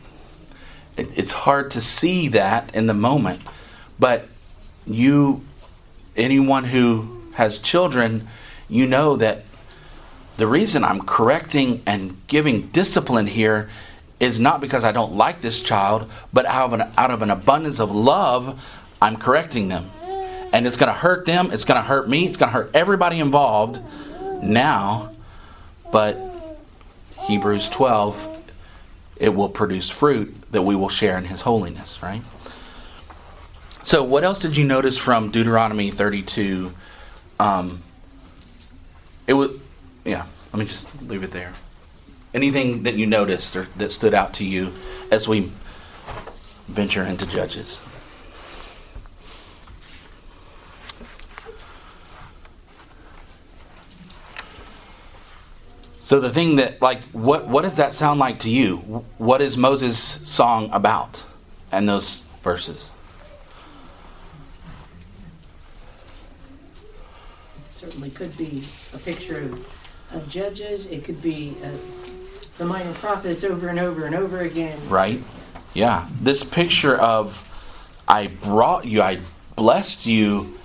[0.97, 3.43] It, it's hard to see that in the moment,
[3.99, 4.29] but
[4.87, 5.45] you,
[6.17, 8.27] anyone who has children,
[8.69, 9.45] you know that
[10.37, 13.71] the reason I'm correcting and giving discipline here
[14.19, 17.31] is not because I don't like this child, but out of an, out of an
[17.31, 18.61] abundance of love,
[19.01, 19.91] I'm correcting them.
[20.53, 22.71] And it's going to hurt them, it's going to hurt me, it's going to hurt
[22.75, 23.81] everybody involved
[24.43, 25.13] now,
[25.93, 26.19] but
[27.27, 28.35] Hebrews 12
[29.17, 32.23] it will produce fruit that we will share in his holiness, right?
[33.85, 36.73] So, what else did you notice from Deuteronomy 32?
[37.39, 37.83] Um,
[39.27, 39.51] it was,
[40.05, 41.53] yeah, let me just leave it there.
[42.33, 44.73] Anything that you noticed or that stood out to you
[45.11, 45.53] as we
[46.67, 47.81] venture into Judges?
[56.01, 58.77] So the thing that like what what does that sound like to you?
[59.17, 61.25] What is Moses' song about
[61.73, 62.91] and those verses?
[68.15, 69.75] It could be a picture of,
[70.13, 70.87] of judges.
[70.87, 71.71] It could be uh,
[72.59, 74.79] the minor prophets over and over and over again.
[74.89, 75.21] Right?
[75.73, 76.07] Yeah.
[76.21, 77.51] This picture of
[78.07, 79.19] I brought you, I
[79.57, 80.57] blessed you,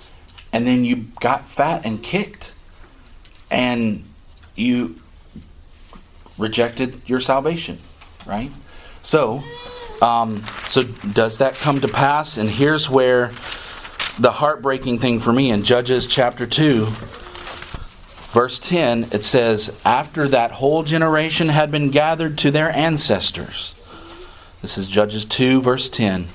[0.52, 2.54] and then you got fat and kicked.
[3.50, 4.04] And
[4.54, 5.00] you
[6.38, 7.78] rejected your salvation,
[8.28, 8.52] right?
[9.02, 9.42] So,
[10.00, 12.36] um, so does that come to pass?
[12.36, 13.32] And here's where
[14.20, 16.86] the heartbreaking thing for me in Judges chapter 2,
[18.30, 23.74] verse 10, it says, After that whole generation had been gathered to their ancestors.
[24.62, 26.26] This is Judges 2, verse 10.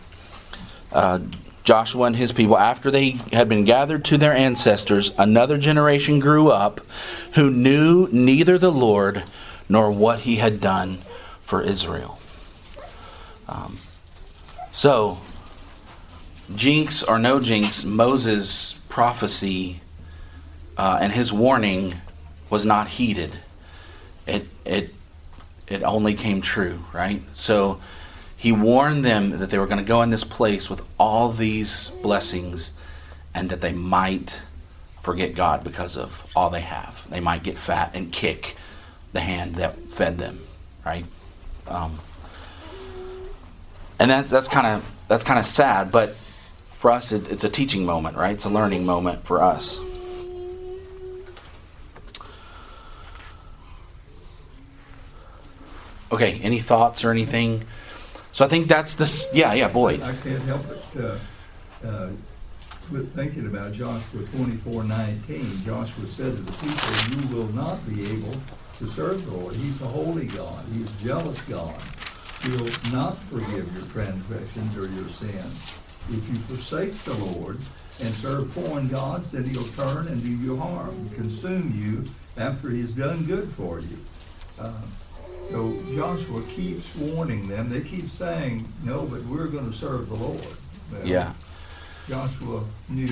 [0.91, 1.19] Uh,
[1.63, 6.49] Joshua and his people, after they had been gathered to their ancestors, another generation grew
[6.49, 6.81] up
[7.33, 9.23] who knew neither the Lord
[9.67, 10.99] nor what he had done
[11.41, 12.19] for Israel.
[13.49, 13.79] Um,
[14.71, 15.19] so,
[16.53, 19.81] jinx or no jinx, Moses' prophecy
[20.77, 21.95] uh, and his warning
[22.49, 23.39] was not heeded.
[24.27, 24.93] It, it,
[25.67, 27.21] it only came true, right?
[27.33, 27.79] So
[28.35, 31.89] he warned them that they were going to go in this place with all these
[32.01, 32.73] blessings
[33.33, 34.43] and that they might
[35.01, 37.07] forget God because of all they have.
[37.09, 38.55] They might get fat and kick
[39.13, 40.41] the hand that fed them,
[40.85, 41.05] right?
[41.67, 41.99] Um,
[43.99, 46.15] and that's that's kind of that's kind of sad, but
[46.73, 48.33] for us, it, it's a teaching moment, right?
[48.33, 49.79] It's a learning moment for us.
[56.11, 57.63] Okay, any thoughts or anything?
[58.31, 59.29] So I think that's this.
[59.33, 60.01] Yeah, yeah, Boyd.
[60.01, 62.09] I can't help but, uh, uh,
[62.91, 65.63] with thinking about Joshua twenty-four nineteen.
[65.63, 68.35] Joshua said to the people, you will not be able
[68.77, 69.55] to serve the Lord.
[69.55, 70.63] He's a holy God.
[70.73, 71.81] He's a jealous God.
[72.43, 75.73] He'll not forgive your transgressions or your sins.
[76.09, 77.57] If you forsake the Lord
[78.03, 82.03] and serve foreign gods, then he'll turn and do you harm, consume you
[82.37, 83.97] after he's done good for you.
[84.59, 84.73] Uh,
[85.51, 87.69] so Joshua keeps warning them.
[87.69, 90.45] They keep saying, no, but we're going to serve the Lord.
[90.91, 91.33] Well, Yeah.
[92.07, 93.07] Joshua knew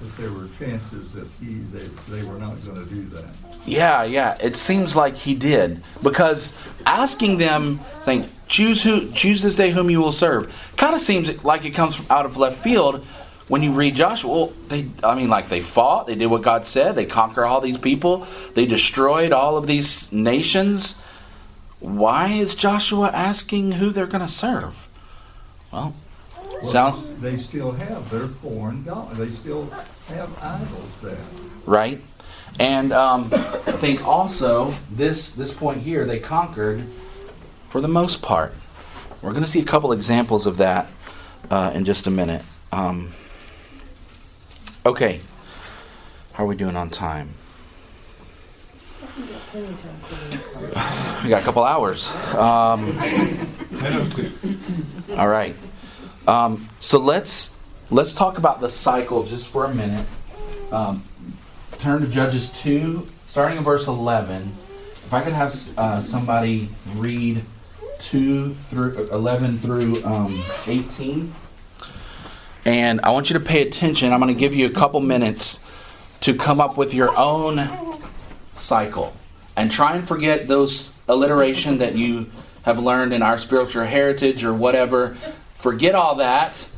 [0.00, 3.24] that there were chances that he, they, they were not going to do that.
[3.64, 4.36] Yeah, yeah.
[4.40, 6.54] It seems like he did because
[6.84, 11.42] asking them, saying, "Choose who, choose this day whom you will serve," kind of seems
[11.42, 13.04] like it comes from out of left field.
[13.48, 16.64] When you read Joshua, well, they, I mean, like they fought, they did what God
[16.66, 21.02] said, they conquer all these people, they destroyed all of these nations.
[21.86, 24.88] Why is Joshua asking who they're going to serve?
[25.72, 25.94] Well,
[26.74, 29.16] Well, They still have their foreign gods.
[29.16, 29.70] They still
[30.08, 31.24] have idols there.
[31.64, 32.02] right.
[32.58, 36.86] And um, I think also this this point here they conquered
[37.68, 38.52] for the most part.
[39.22, 40.88] We're going to see a couple examples of that
[41.50, 42.42] uh, in just a minute.
[42.72, 43.12] Um,
[44.84, 45.20] okay,
[46.32, 47.34] how are we doing on time?
[49.56, 52.08] We got a couple hours.
[52.34, 52.98] Um,
[55.16, 55.56] all right.
[56.28, 60.06] Um, so let's let's talk about the cycle just for a minute.
[60.70, 61.04] Um,
[61.78, 64.52] turn to Judges two, starting in verse eleven.
[65.06, 67.42] If I could have uh, somebody read
[67.98, 71.32] two through eleven through um, eighteen,
[72.66, 74.12] and I want you to pay attention.
[74.12, 75.60] I'm going to give you a couple minutes
[76.20, 77.70] to come up with your own
[78.52, 79.14] cycle
[79.56, 82.30] and try and forget those alliteration that you
[82.62, 85.16] have learned in our spiritual heritage or whatever.
[85.54, 86.68] Forget all that.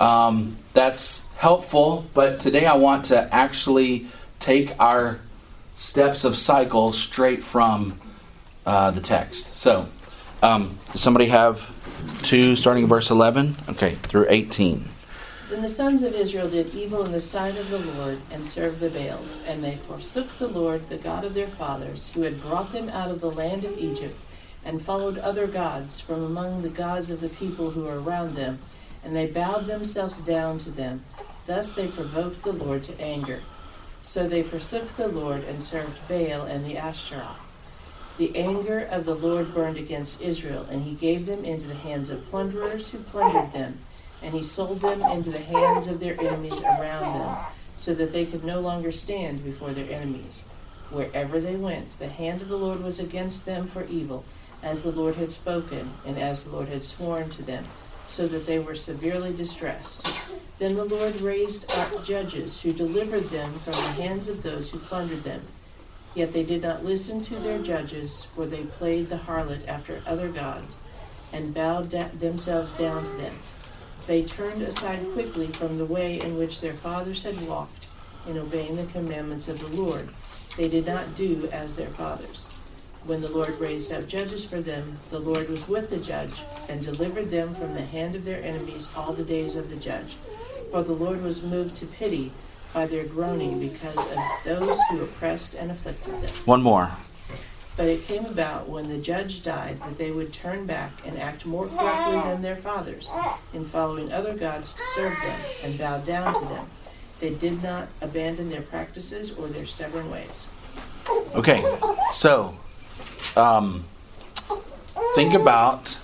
[0.00, 4.06] Um, that's helpful, but today I want to actually
[4.38, 5.20] take our
[5.74, 7.98] steps of cycle straight from
[8.64, 9.54] uh, the text.
[9.54, 9.88] So,
[10.42, 11.70] um, does somebody have
[12.22, 13.56] two starting in verse 11?
[13.70, 14.88] Okay, through 18.
[15.48, 18.80] Then the sons of Israel did evil in the sight of the Lord and served
[18.80, 22.72] the Baals, and they forsook the Lord, the God of their fathers, who had brought
[22.72, 24.18] them out of the land of Egypt,
[24.64, 28.58] and followed other gods from among the gods of the people who were around them,
[29.04, 31.04] and they bowed themselves down to them.
[31.46, 33.42] Thus they provoked the Lord to anger.
[34.02, 37.38] So they forsook the Lord and served Baal and the Ashtaroth.
[38.18, 42.10] The anger of the Lord burned against Israel, and he gave them into the hands
[42.10, 43.78] of plunderers who plundered them
[44.22, 47.36] and he sold them into the hands of their enemies around them,
[47.76, 50.44] so that they could no longer stand before their enemies.
[50.90, 54.24] Wherever they went, the hand of the Lord was against them for evil,
[54.62, 57.64] as the Lord had spoken, and as the Lord had sworn to them,
[58.06, 60.32] so that they were severely distressed.
[60.58, 64.78] Then the Lord raised up judges who delivered them from the hands of those who
[64.78, 65.42] plundered them.
[66.14, 70.28] Yet they did not listen to their judges, for they played the harlot after other
[70.28, 70.78] gods,
[71.32, 73.34] and bowed da- themselves down to them.
[74.06, 77.88] They turned aside quickly from the way in which their fathers had walked
[78.26, 80.08] in obeying the commandments of the Lord.
[80.56, 82.46] They did not do as their fathers.
[83.04, 86.82] When the Lord raised up judges for them, the Lord was with the judge and
[86.82, 90.16] delivered them from the hand of their enemies all the days of the judge.
[90.70, 92.32] For the Lord was moved to pity
[92.72, 96.30] by their groaning because of those who oppressed and afflicted them.
[96.44, 96.92] One more.
[97.76, 101.44] But it came about when the judge died that they would turn back and act
[101.44, 103.10] more corruptly than their fathers,
[103.52, 106.70] in following other gods to serve them and bow down to them.
[107.20, 110.48] They did not abandon their practices or their stubborn ways.
[111.34, 111.64] Okay,
[112.12, 112.56] so
[113.36, 113.84] um,
[115.14, 115.96] think about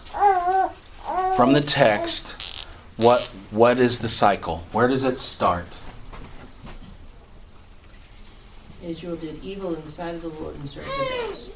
[1.36, 4.64] from the text what what is the cycle?
[4.72, 5.66] Where does it start?
[8.82, 11.50] Israel did evil in the sight of the Lord and served the Baals.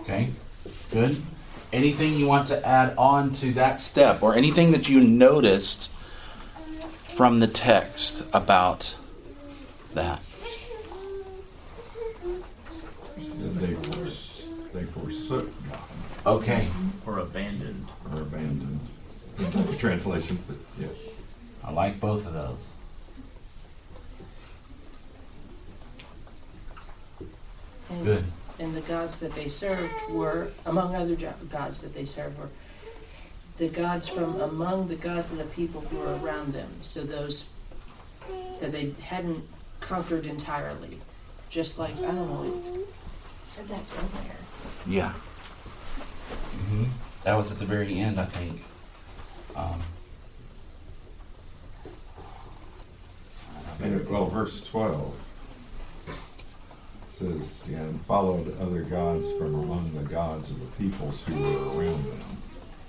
[0.00, 0.30] Okay,
[0.90, 1.22] good.
[1.72, 5.88] Anything you want to add on to that step, or anything that you noticed
[7.14, 8.94] from the text about
[9.94, 10.20] that?
[13.16, 15.78] That they fors- they forsook God
[16.24, 16.68] Okay.
[17.06, 17.86] Or abandoned.
[18.12, 18.80] or abandoned.
[19.36, 20.90] Depends on the translation, but yes.
[21.64, 22.58] I like both of those.
[27.92, 28.24] And- Good.
[28.58, 32.48] And the gods that they served were, among other jo- gods that they served, were
[33.56, 36.68] the gods from among the gods of the people who were around them.
[36.82, 37.46] So those
[38.60, 39.44] that they hadn't
[39.80, 40.98] conquered entirely.
[41.50, 42.44] Just like, I don't know,
[42.78, 42.86] it
[43.38, 44.36] said that somewhere.
[44.86, 45.12] Yeah.
[46.68, 46.84] hmm
[47.24, 48.62] That was at the very end, I think.
[49.56, 49.80] Um,
[53.80, 55.14] And it- well, verse twelve
[57.12, 62.04] says, and followed other gods from among the gods of the peoples who were around
[62.04, 62.20] them.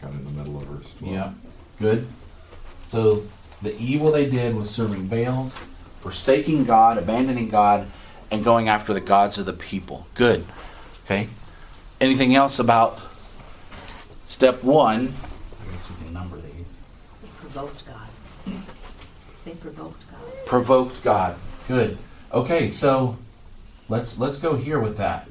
[0.02, 1.14] Kind of in the middle of verse twelve.
[1.14, 1.32] yeah.
[1.80, 2.08] Good.
[2.90, 3.24] So
[3.62, 5.58] the evil they did was serving Baals,
[6.02, 7.88] forsaking God, abandoning God,
[8.32, 10.08] and going after the gods of the people.
[10.16, 10.46] Good.
[11.06, 11.30] Okay.
[12.02, 13.00] Anything else about
[14.26, 15.14] step one?
[15.62, 16.74] I guess we can number these.
[17.40, 18.56] Provoked God.
[19.46, 20.46] They provoked God.
[20.46, 21.36] provoked God.
[21.68, 21.98] Good.
[22.34, 23.18] Okay, so
[23.90, 25.28] let's let's go here with that.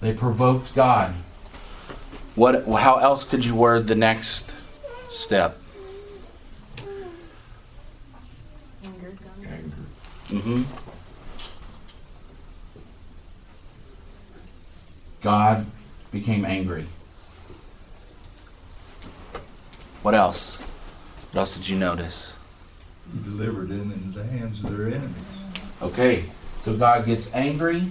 [0.00, 1.14] They provoked God.
[2.34, 4.54] What how else could you word the next
[5.08, 5.58] step?
[8.84, 9.46] Angered God.
[9.48, 9.76] Anger.
[10.28, 10.64] Mhm.
[15.22, 15.66] God
[16.10, 16.86] became angry.
[20.02, 20.58] What else?
[21.32, 22.34] What else did you notice?
[23.14, 25.14] He delivered them into the hands of their enemies.
[25.80, 26.24] Okay,
[26.60, 27.90] so God gets angry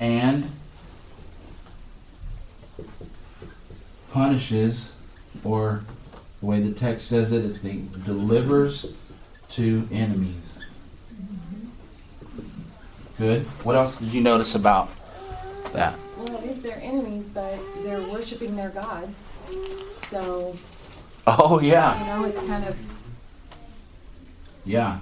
[0.00, 0.50] and
[4.12, 4.96] punishes,
[5.44, 5.82] or
[6.40, 7.74] the way the text says it, it's the
[8.04, 8.94] delivers
[9.50, 10.64] to enemies.
[13.16, 13.42] Good.
[13.64, 14.88] What else did you notice about
[15.72, 15.98] that?
[16.16, 19.36] Well, it is their enemies, but they're worshiping their gods.
[19.96, 20.54] So,
[21.26, 21.98] Oh yeah.
[21.98, 22.76] you yeah, know, it's kind of,
[24.68, 24.98] yeah.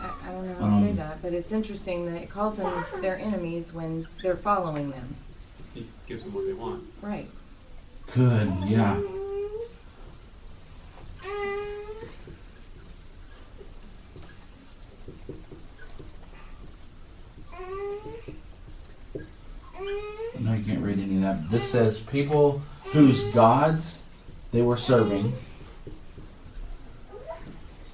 [0.00, 2.56] I, I don't know how to say Um, that, but it's interesting that it calls
[2.56, 5.16] them their enemies when they're following them.
[5.74, 6.84] He gives them what they want.
[7.02, 7.28] Right.
[8.14, 8.50] Good.
[8.66, 9.00] Yeah.
[20.40, 21.50] No, you can't read any of that.
[21.50, 24.02] This says people whose gods
[24.52, 25.32] they were serving.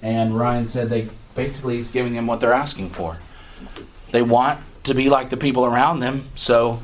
[0.03, 3.18] And Ryan said they basically he's giving them what they're asking for.
[4.11, 6.82] They want to be like the people around them, so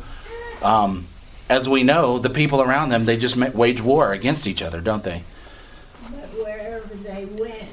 [0.63, 1.09] um,
[1.49, 5.03] as we know, the people around them they just wage war against each other, don't
[5.03, 5.25] they?
[6.03, 7.71] But wherever they went,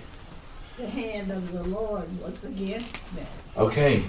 [0.78, 3.28] the hand of the Lord was against them.
[3.56, 4.04] Okay.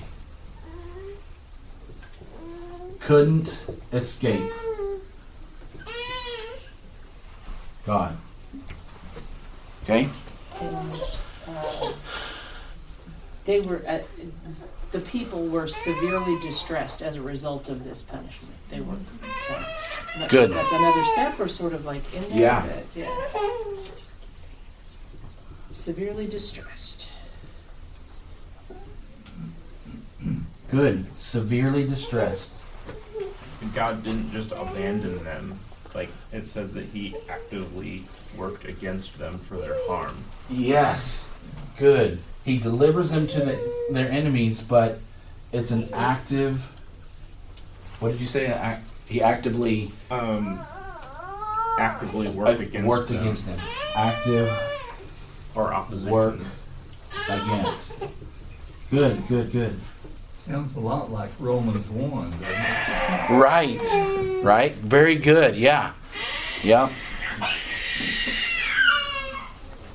[3.01, 4.51] Couldn't escape.
[7.85, 8.17] God.
[9.85, 10.09] Okay?
[13.47, 14.01] And they were, uh,
[14.93, 18.55] the people were severely distressed as a result of this punishment.
[18.71, 19.55] They were, so.
[19.55, 20.51] I'm not sure Good.
[20.51, 22.67] if That's another step or sort of like in there, Yeah.
[22.67, 23.29] but, yeah.
[25.71, 27.09] Severely distressed.
[30.71, 31.07] Good.
[31.17, 32.53] Severely distressed.
[33.75, 35.59] God didn't just abandon them.
[35.97, 38.05] Like it says that He actively
[38.37, 40.25] worked against them for their harm.
[40.51, 41.35] Yes.
[41.79, 42.19] Good.
[42.45, 44.99] He delivers them to the, their enemies, but
[45.53, 46.71] it's an active.
[47.99, 48.47] What did you say?
[48.53, 50.61] Ac- He actively Um,
[51.81, 53.59] actively worked uh, against worked them against them.
[53.97, 54.51] Active
[55.55, 56.11] or opposition.
[56.11, 56.39] work
[57.31, 58.05] against.
[58.91, 59.81] Good, good, good.
[60.47, 63.31] Sounds a lot like Romans 1, doesn't it?
[63.37, 64.45] Right.
[64.45, 64.77] Right.
[64.77, 65.57] Very good.
[65.57, 65.91] Yeah.
[66.63, 66.89] Yeah.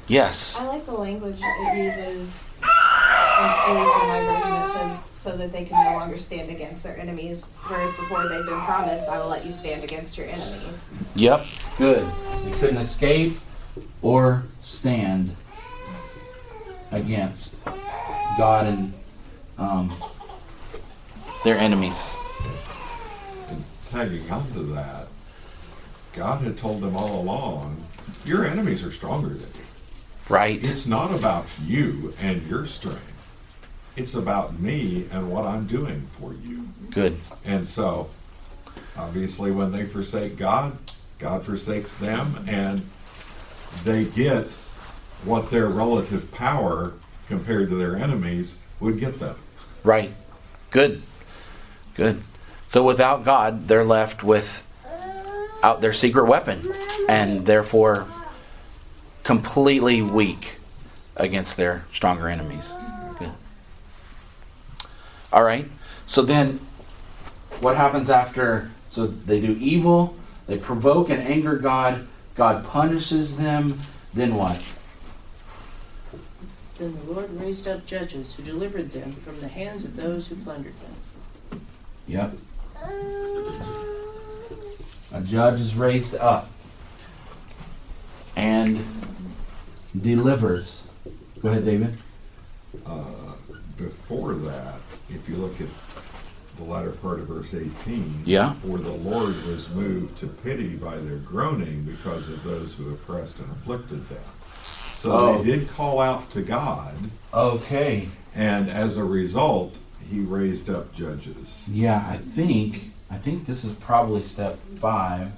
[0.07, 0.57] Yes.
[0.59, 5.53] I like the language it uses, at least in my version, it says, so that
[5.53, 7.45] they can no longer stand against their enemies.
[7.67, 10.91] Whereas before they've been promised, I will let you stand against your enemies.
[11.15, 11.45] Yep.
[11.77, 12.05] Good.
[12.45, 13.39] You couldn't escape
[14.01, 15.33] or stand
[16.91, 17.63] against
[18.37, 18.93] God and
[19.57, 19.93] um,
[21.43, 22.13] their enemies.
[23.49, 25.07] And tagging on to that,
[26.13, 27.83] God had told them all along,
[28.25, 29.65] your enemies are stronger than you.
[30.29, 30.63] Right.
[30.63, 33.01] It's not about you and your strength.
[33.95, 36.69] It's about me and what I'm doing for you.
[36.91, 37.17] Good.
[37.43, 38.09] And so,
[38.97, 40.77] obviously, when they forsake God,
[41.19, 42.89] God forsakes them, and
[43.83, 44.53] they get
[45.23, 46.93] what their relative power
[47.27, 49.35] compared to their enemies would get them.
[49.83, 50.13] Right.
[50.69, 51.03] Good.
[51.95, 52.23] Good.
[52.67, 54.65] So without God, they're left with
[55.63, 56.73] out their secret weapon
[57.07, 58.07] and therefore
[59.23, 60.55] completely weak
[61.15, 62.73] against their stronger enemies.
[63.19, 63.31] Good.
[65.31, 65.67] All right.
[66.07, 66.59] So then
[67.59, 70.17] what happens after so they do evil,
[70.47, 73.79] they provoke and anger God, God punishes them,
[74.13, 74.61] then what?
[76.77, 80.35] Then the Lord raised up judges who delivered them from the hands of those who
[80.35, 80.95] plundered them.
[82.11, 82.33] Yep.
[85.13, 86.49] A judge is raised up
[88.35, 88.83] and
[89.97, 90.81] delivers.
[91.41, 91.95] Go ahead, David.
[92.85, 93.05] Uh,
[93.77, 94.75] before that,
[95.09, 95.67] if you look at
[96.57, 98.53] the latter part of verse 18, Yeah.
[98.55, 103.39] for the Lord was moved to pity by their groaning because of those who oppressed
[103.39, 104.19] and afflicted them.
[104.63, 105.37] So Oh.
[105.41, 106.93] they did call out to God,
[107.33, 108.09] Okay.
[108.35, 109.79] and as a result,
[110.11, 111.67] he raised up judges.
[111.71, 115.31] Yeah, I think I think this is probably step five,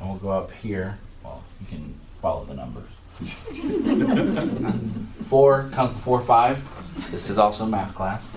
[0.00, 0.98] and we'll go up here.
[1.22, 2.88] Well, you can follow the numbers.
[5.28, 6.62] four, count four, five.
[7.10, 8.28] This is also math class.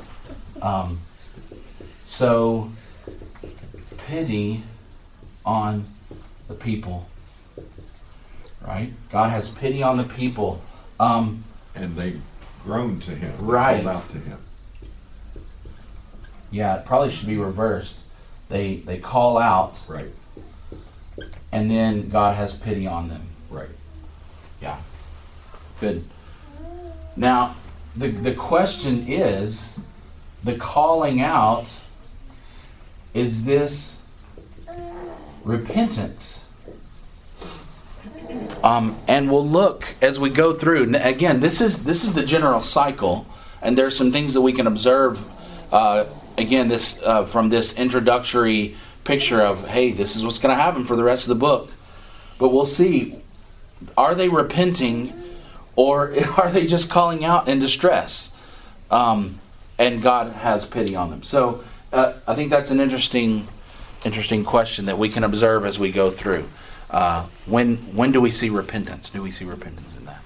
[0.62, 1.00] Um,
[2.06, 2.72] so
[3.98, 4.64] pity
[5.46, 5.86] on
[6.48, 7.08] the people,
[8.66, 8.92] right?
[9.12, 10.62] God has pity on the people.
[11.00, 11.44] Um,
[11.76, 12.20] And they
[12.64, 13.84] groaned to him, Right.
[13.84, 14.40] called out to him.
[16.52, 18.06] Yeah, it probably should be reversed.
[18.50, 20.12] They they call out, Right,
[21.52, 23.24] and then God has pity on them.
[23.50, 23.70] right.
[24.62, 24.78] Yeah.
[25.80, 26.06] Good.
[27.16, 27.56] Now,
[27.95, 29.80] the, the question is
[30.43, 31.68] the calling out,
[33.14, 34.02] is this
[35.43, 36.50] repentance?
[38.64, 40.95] Um, and we'll look as we go through.
[40.95, 43.26] Again, this is this is the general cycle,
[43.62, 45.24] and there's some things that we can observe.
[45.72, 46.06] Uh,
[46.38, 50.86] again, this uh, from this introductory picture of hey, this is what's going to happen
[50.86, 51.72] for the rest of the book.
[52.38, 53.16] But we'll see
[53.98, 55.14] are they repenting
[55.76, 58.36] or are they just calling out in distress?
[58.90, 59.40] Um,
[59.80, 61.24] and god has pity on them.
[61.24, 61.64] So
[61.94, 63.48] uh, i think that's an interesting
[64.04, 66.48] interesting question that we can observe as we go through.
[66.90, 69.10] Uh, when when do we see repentance?
[69.10, 70.22] Do we see repentance in that?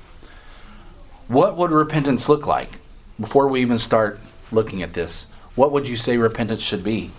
[1.28, 2.80] What would repentance look like?
[3.20, 4.20] Before we even start
[4.52, 7.12] looking at this what would you say repentance should be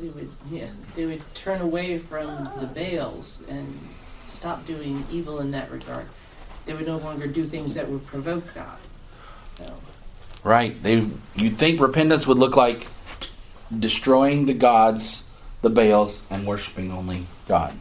[0.00, 3.78] They would, yeah, they would turn away from the Baals and
[4.26, 6.06] stop doing evil in that regard.
[6.66, 8.78] They would no longer do things that would provoke God.
[9.56, 9.74] So,
[10.44, 10.80] Right.
[10.82, 12.86] They you'd think repentance would look like
[13.76, 15.30] destroying the gods,
[15.62, 17.74] the Baals, and worshiping only God.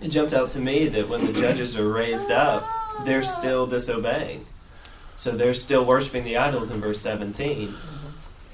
[0.00, 2.64] It jumped out to me that when the judges are raised up,
[3.04, 4.44] they're still disobeying.
[5.16, 7.74] So they're still worshiping the idols in verse 17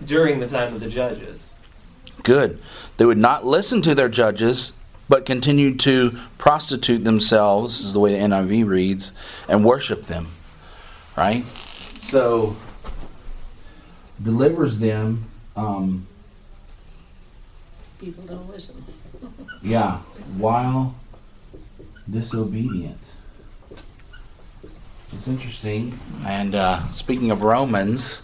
[0.05, 1.55] during the time of the judges.
[2.23, 2.61] Good.
[2.97, 4.73] They would not listen to their judges,
[5.09, 9.13] but continued to prostitute themselves, is the way the NIV reads,
[9.49, 10.29] and worship them.
[11.17, 11.45] Right?
[11.47, 12.57] So,
[14.23, 15.25] delivers them,
[15.57, 16.07] um,
[18.01, 18.85] people don't listen.
[19.63, 19.99] yeah,
[20.37, 20.95] while
[22.11, 22.99] disobedient.
[25.13, 25.99] It's interesting.
[26.25, 28.23] And uh, speaking of Romans,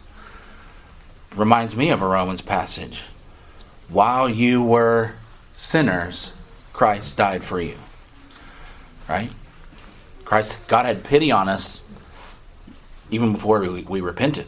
[1.35, 3.01] reminds me of a Romans passage.
[3.89, 5.13] While you were
[5.53, 6.35] sinners,
[6.73, 7.77] Christ died for you.
[9.09, 9.33] Right?
[10.25, 11.83] Christ, God had pity on us
[13.11, 14.47] even before we, we repented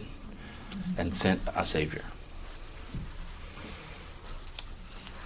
[0.99, 2.05] and sent a Savior.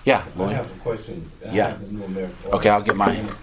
[0.05, 1.31] Yeah, I have a question.
[1.49, 1.69] I Yeah.
[1.71, 2.31] have a there.
[2.53, 3.35] Okay, I'll get my NIV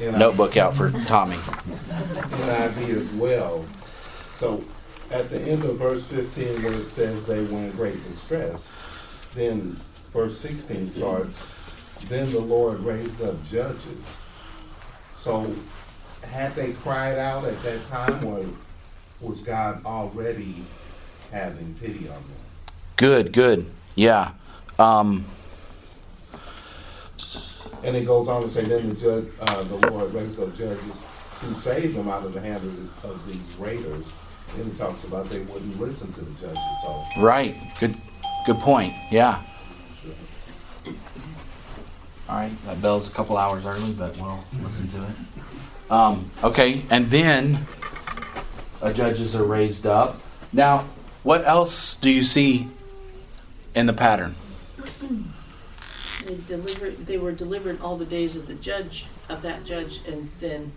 [0.00, 1.36] notebook out for Tommy.
[1.36, 3.64] NIV as well.
[4.34, 4.64] So
[5.10, 8.70] at the end of verse 15, where it says they were in great distress,
[9.34, 9.78] then
[10.12, 11.46] verse 16 starts,
[12.08, 14.18] then the Lord raised up judges.
[15.16, 15.52] So
[16.22, 18.44] had they cried out at that time, or
[19.20, 20.64] was God already
[21.32, 22.24] having pity on them?
[22.96, 23.70] Good, good.
[23.94, 24.32] Yeah.
[24.78, 25.26] Um,
[27.84, 31.00] And it goes on to say, then the judge, uh, the Lord raised up judges
[31.40, 34.12] who saved them out of the hand of, the, of these raiders.
[34.56, 36.62] Then he talks about they wouldn't listen to the judges.
[36.82, 37.56] So right.
[37.78, 37.94] Good
[38.46, 38.94] good point.
[39.10, 39.42] Yeah.
[40.86, 42.50] All right.
[42.66, 45.92] That bell's a couple hours early, but we'll listen to it.
[45.92, 46.82] Um, okay.
[46.90, 47.66] And then
[48.82, 50.20] uh, judges are raised up.
[50.52, 50.88] Now,
[51.22, 52.68] what else do you see
[53.74, 54.34] in the pattern?
[56.28, 60.26] They delivered, they were delivered all the days of the judge, of that judge, and
[60.40, 60.72] then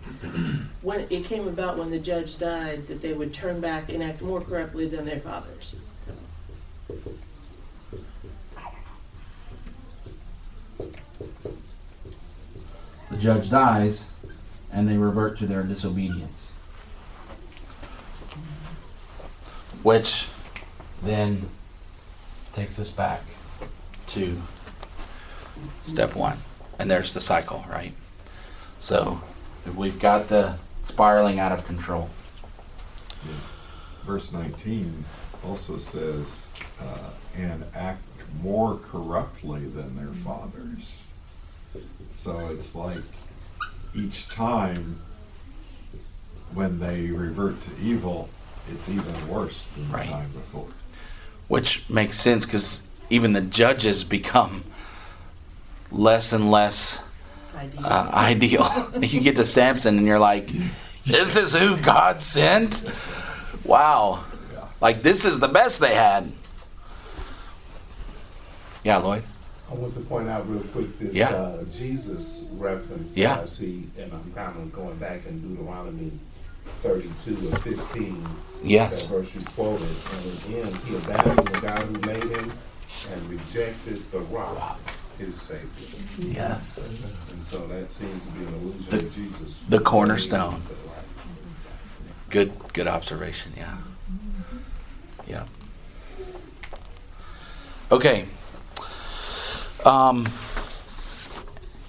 [0.80, 4.22] when it came about when the judge died, that they would turn back and act
[4.22, 5.74] more corruptly than their fathers.
[13.10, 14.12] The judge dies,
[14.72, 16.52] and they revert to their disobedience.
[19.82, 20.28] Which
[21.02, 21.50] then
[22.54, 23.22] takes us back
[24.08, 24.40] to
[25.84, 26.38] step one.
[26.78, 27.92] And there's the cycle, right?
[28.78, 29.20] So
[29.66, 32.10] if we've got the spiraling out of control.
[34.04, 35.04] Verse 19
[35.44, 36.48] also says,
[36.80, 38.02] uh, and act
[38.42, 41.08] more corruptly than their fathers.
[42.10, 43.02] So it's like
[43.94, 44.96] each time
[46.54, 48.28] when they revert to evil,
[48.70, 50.06] it's even worse than Right.
[50.06, 50.68] the time before.
[51.48, 54.64] Which makes sense because even the judges become
[55.92, 57.04] less and less
[57.56, 57.80] Ideal.
[57.86, 58.92] uh, ideal.
[59.00, 60.50] you get to Samson and you're like,
[61.06, 62.90] this is who God sent?
[63.64, 64.24] Wow.
[64.80, 66.30] Like, this is the best they had.
[68.84, 69.22] Yeah, Lloyd?
[69.70, 71.28] I want to point out real quick this Yeah.
[71.30, 73.36] uh, Jesus reference Yeah.
[73.36, 76.10] that I see, and I'm kind of going back in Deuteronomy
[76.82, 78.26] 32 or 15.
[78.64, 79.06] Yes.
[79.06, 82.52] That verse you quoted, and again, he abandoned the God who made him
[83.12, 84.78] and rejected the rock,
[85.26, 86.32] his Savior.
[86.32, 86.78] Yes.
[87.30, 89.62] And so that seems to be an allusion The- to Jesus.
[89.68, 90.62] the cornerstone.
[92.30, 93.52] Good, good observation.
[93.56, 93.76] Yeah.
[95.26, 95.44] Yeah.
[97.90, 98.24] Okay.
[99.84, 100.28] Um,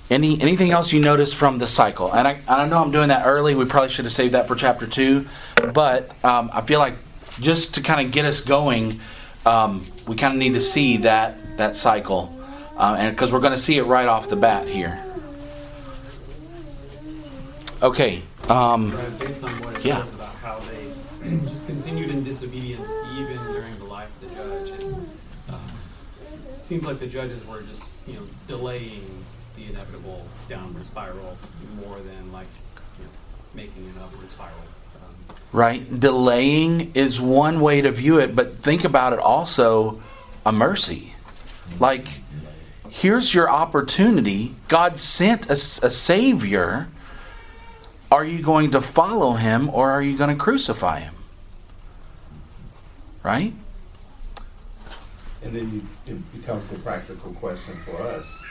[0.10, 2.12] any anything else you notice from the cycle?
[2.14, 3.56] And I, I know I'm doing that early.
[3.56, 5.28] We probably should have saved that for chapter two,
[5.74, 6.96] but um, I feel like
[7.40, 9.00] just to kind of get us going,
[9.46, 12.33] um, we kind of need to see that that cycle,
[12.78, 15.04] uh, and because we're going to see it right off the bat here.
[17.82, 18.22] Okay.
[18.48, 20.04] Um, based on what it yeah.
[20.04, 24.84] says about how they just continued in disobedience even during the life of the judge.
[24.84, 24.94] And,
[25.50, 25.62] um,
[26.58, 29.06] it seems like the judges were just, you know, delaying
[29.56, 31.38] the inevitable downward spiral
[31.76, 32.48] more than like,
[32.98, 33.12] you know,
[33.54, 34.56] making an upward spiral.
[34.96, 36.00] Um, Right?
[36.00, 40.02] Delaying is one way to view it, but think about it also
[40.46, 41.14] a mercy.
[41.80, 42.08] Like,
[42.94, 44.54] here's your opportunity.
[44.68, 45.56] God sent a, a
[45.90, 46.88] Savior.
[48.12, 51.16] Are you going to follow him or are you going to crucify him?
[53.24, 53.54] Right?
[55.42, 58.46] And then you, it becomes the practical question for us.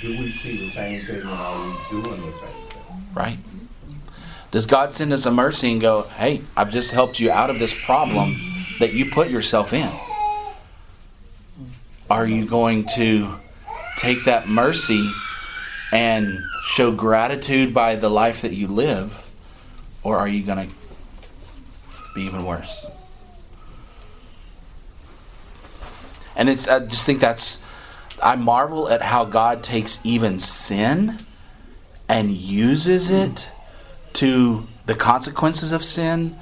[0.00, 2.82] Do we see the same thing and are we doing the same thing?
[3.14, 3.38] Right?
[4.50, 7.58] Does God send us a mercy and go, hey, I've just helped you out of
[7.58, 8.32] this problem
[8.80, 9.92] that you put yourself in?
[12.08, 13.40] Are you going to
[13.96, 15.10] take that mercy
[15.92, 19.30] and show gratitude by the life that you live?
[20.02, 20.74] Or are you going to
[22.14, 22.86] be even worse?
[26.36, 27.64] And it's, I just think that's,
[28.22, 31.18] I marvel at how God takes even sin
[32.08, 33.50] and uses it
[34.14, 36.36] to the consequences of sin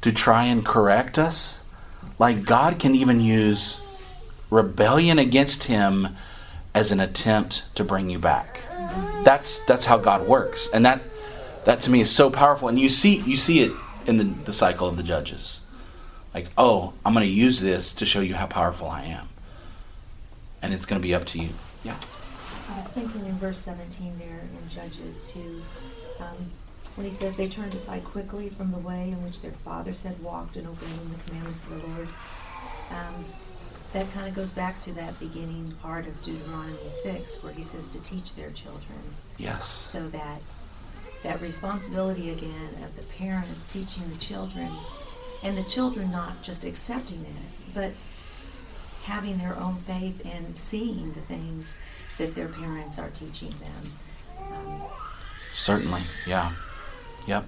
[0.00, 1.62] to try and correct us.
[2.18, 3.82] Like God can even use
[4.50, 6.08] rebellion against him
[6.74, 8.60] as an attempt to bring you back.
[9.24, 10.68] That's that's how God works.
[10.72, 11.00] And that
[11.64, 12.68] that to me is so powerful.
[12.68, 13.72] And you see you see it
[14.06, 15.60] in the, the cycle of the judges.
[16.34, 19.28] Like, oh, I'm gonna use this to show you how powerful I am.
[20.62, 21.50] And it's gonna be up to you.
[21.82, 21.96] Yeah.
[22.70, 25.62] I was thinking in verse 17 there in Judges 2,
[26.20, 26.50] um,
[26.94, 30.22] when he says they turned aside quickly from the way in which their fathers had
[30.22, 32.08] walked and obeying the commandments of the Lord.
[32.90, 33.24] Um,
[33.92, 37.88] that kind of goes back to that beginning part of Deuteronomy 6 where he says
[37.88, 38.98] to teach their children.
[39.38, 39.66] Yes.
[39.66, 40.40] So that
[41.22, 44.70] that responsibility again of the parents teaching the children
[45.42, 47.92] and the children not just accepting it, but
[49.04, 51.74] having their own faith and seeing the things
[52.18, 53.92] that their parents are teaching them.
[54.38, 54.82] Um,
[55.52, 56.02] Certainly.
[56.26, 56.52] Yeah.
[57.26, 57.44] Yep.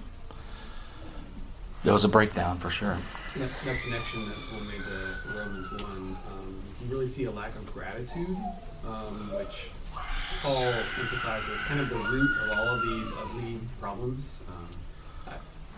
[1.83, 2.97] There was a breakdown for sure.
[3.35, 7.53] that, that connection that someone made to Romans 1, um, you really see a lack
[7.55, 8.37] of gratitude,
[8.87, 9.67] um, which
[10.41, 14.43] Paul emphasizes kind of the root of all of these ugly problems.
[14.47, 14.69] Um,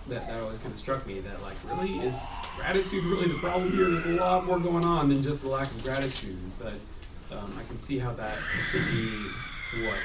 [0.08, 2.22] that, that always kind of struck me that, like, really, is
[2.56, 3.90] gratitude really the problem here?
[3.90, 6.38] There's a lot more going on than just a lack of gratitude.
[6.60, 6.76] But
[7.36, 8.38] um, I can see how that
[8.72, 9.10] could be
[9.88, 9.98] what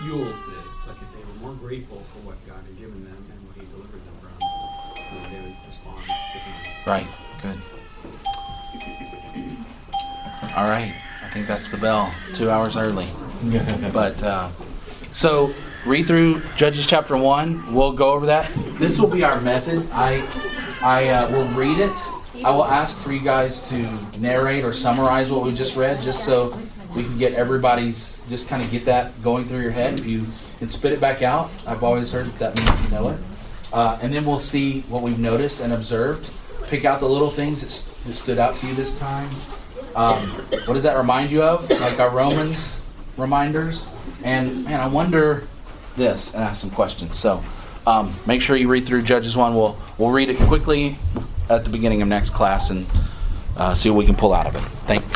[0.00, 0.88] fuels this.
[0.88, 3.70] Like, if they were more grateful for what God had given them and what He
[3.70, 4.15] delivered them
[6.86, 7.06] Right.
[7.42, 7.58] Good.
[10.56, 10.92] All right.
[11.22, 12.12] I think that's the bell.
[12.34, 13.08] Two hours early.
[13.92, 14.50] But uh,
[15.12, 15.52] so
[15.84, 17.74] read through Judges chapter one.
[17.74, 18.50] We'll go over that.
[18.78, 19.86] This will be our method.
[19.92, 20.26] I
[20.82, 21.96] I uh, will read it.
[22.44, 23.76] I will ask for you guys to
[24.18, 26.58] narrate or summarize what we just read, just so
[26.94, 29.98] we can get everybody's just kind of get that going through your head.
[30.00, 30.26] If you
[30.58, 33.18] can spit it back out, I've always heard that, that means you know it.
[33.76, 36.32] Uh, and then we'll see what we've noticed and observed.
[36.68, 39.28] Pick out the little things that, s- that stood out to you this time.
[39.94, 40.16] Um,
[40.66, 41.68] what does that remind you of?
[41.80, 42.82] Like our Romans
[43.18, 43.86] reminders.
[44.24, 45.46] And man, I wonder
[45.96, 47.18] this and ask some questions.
[47.18, 47.44] So
[47.86, 49.54] um, make sure you read through Judges one.
[49.54, 50.96] We'll we'll read it quickly
[51.50, 52.86] at the beginning of next class and
[53.56, 54.62] uh, see what we can pull out of it.
[54.86, 55.14] Thanks.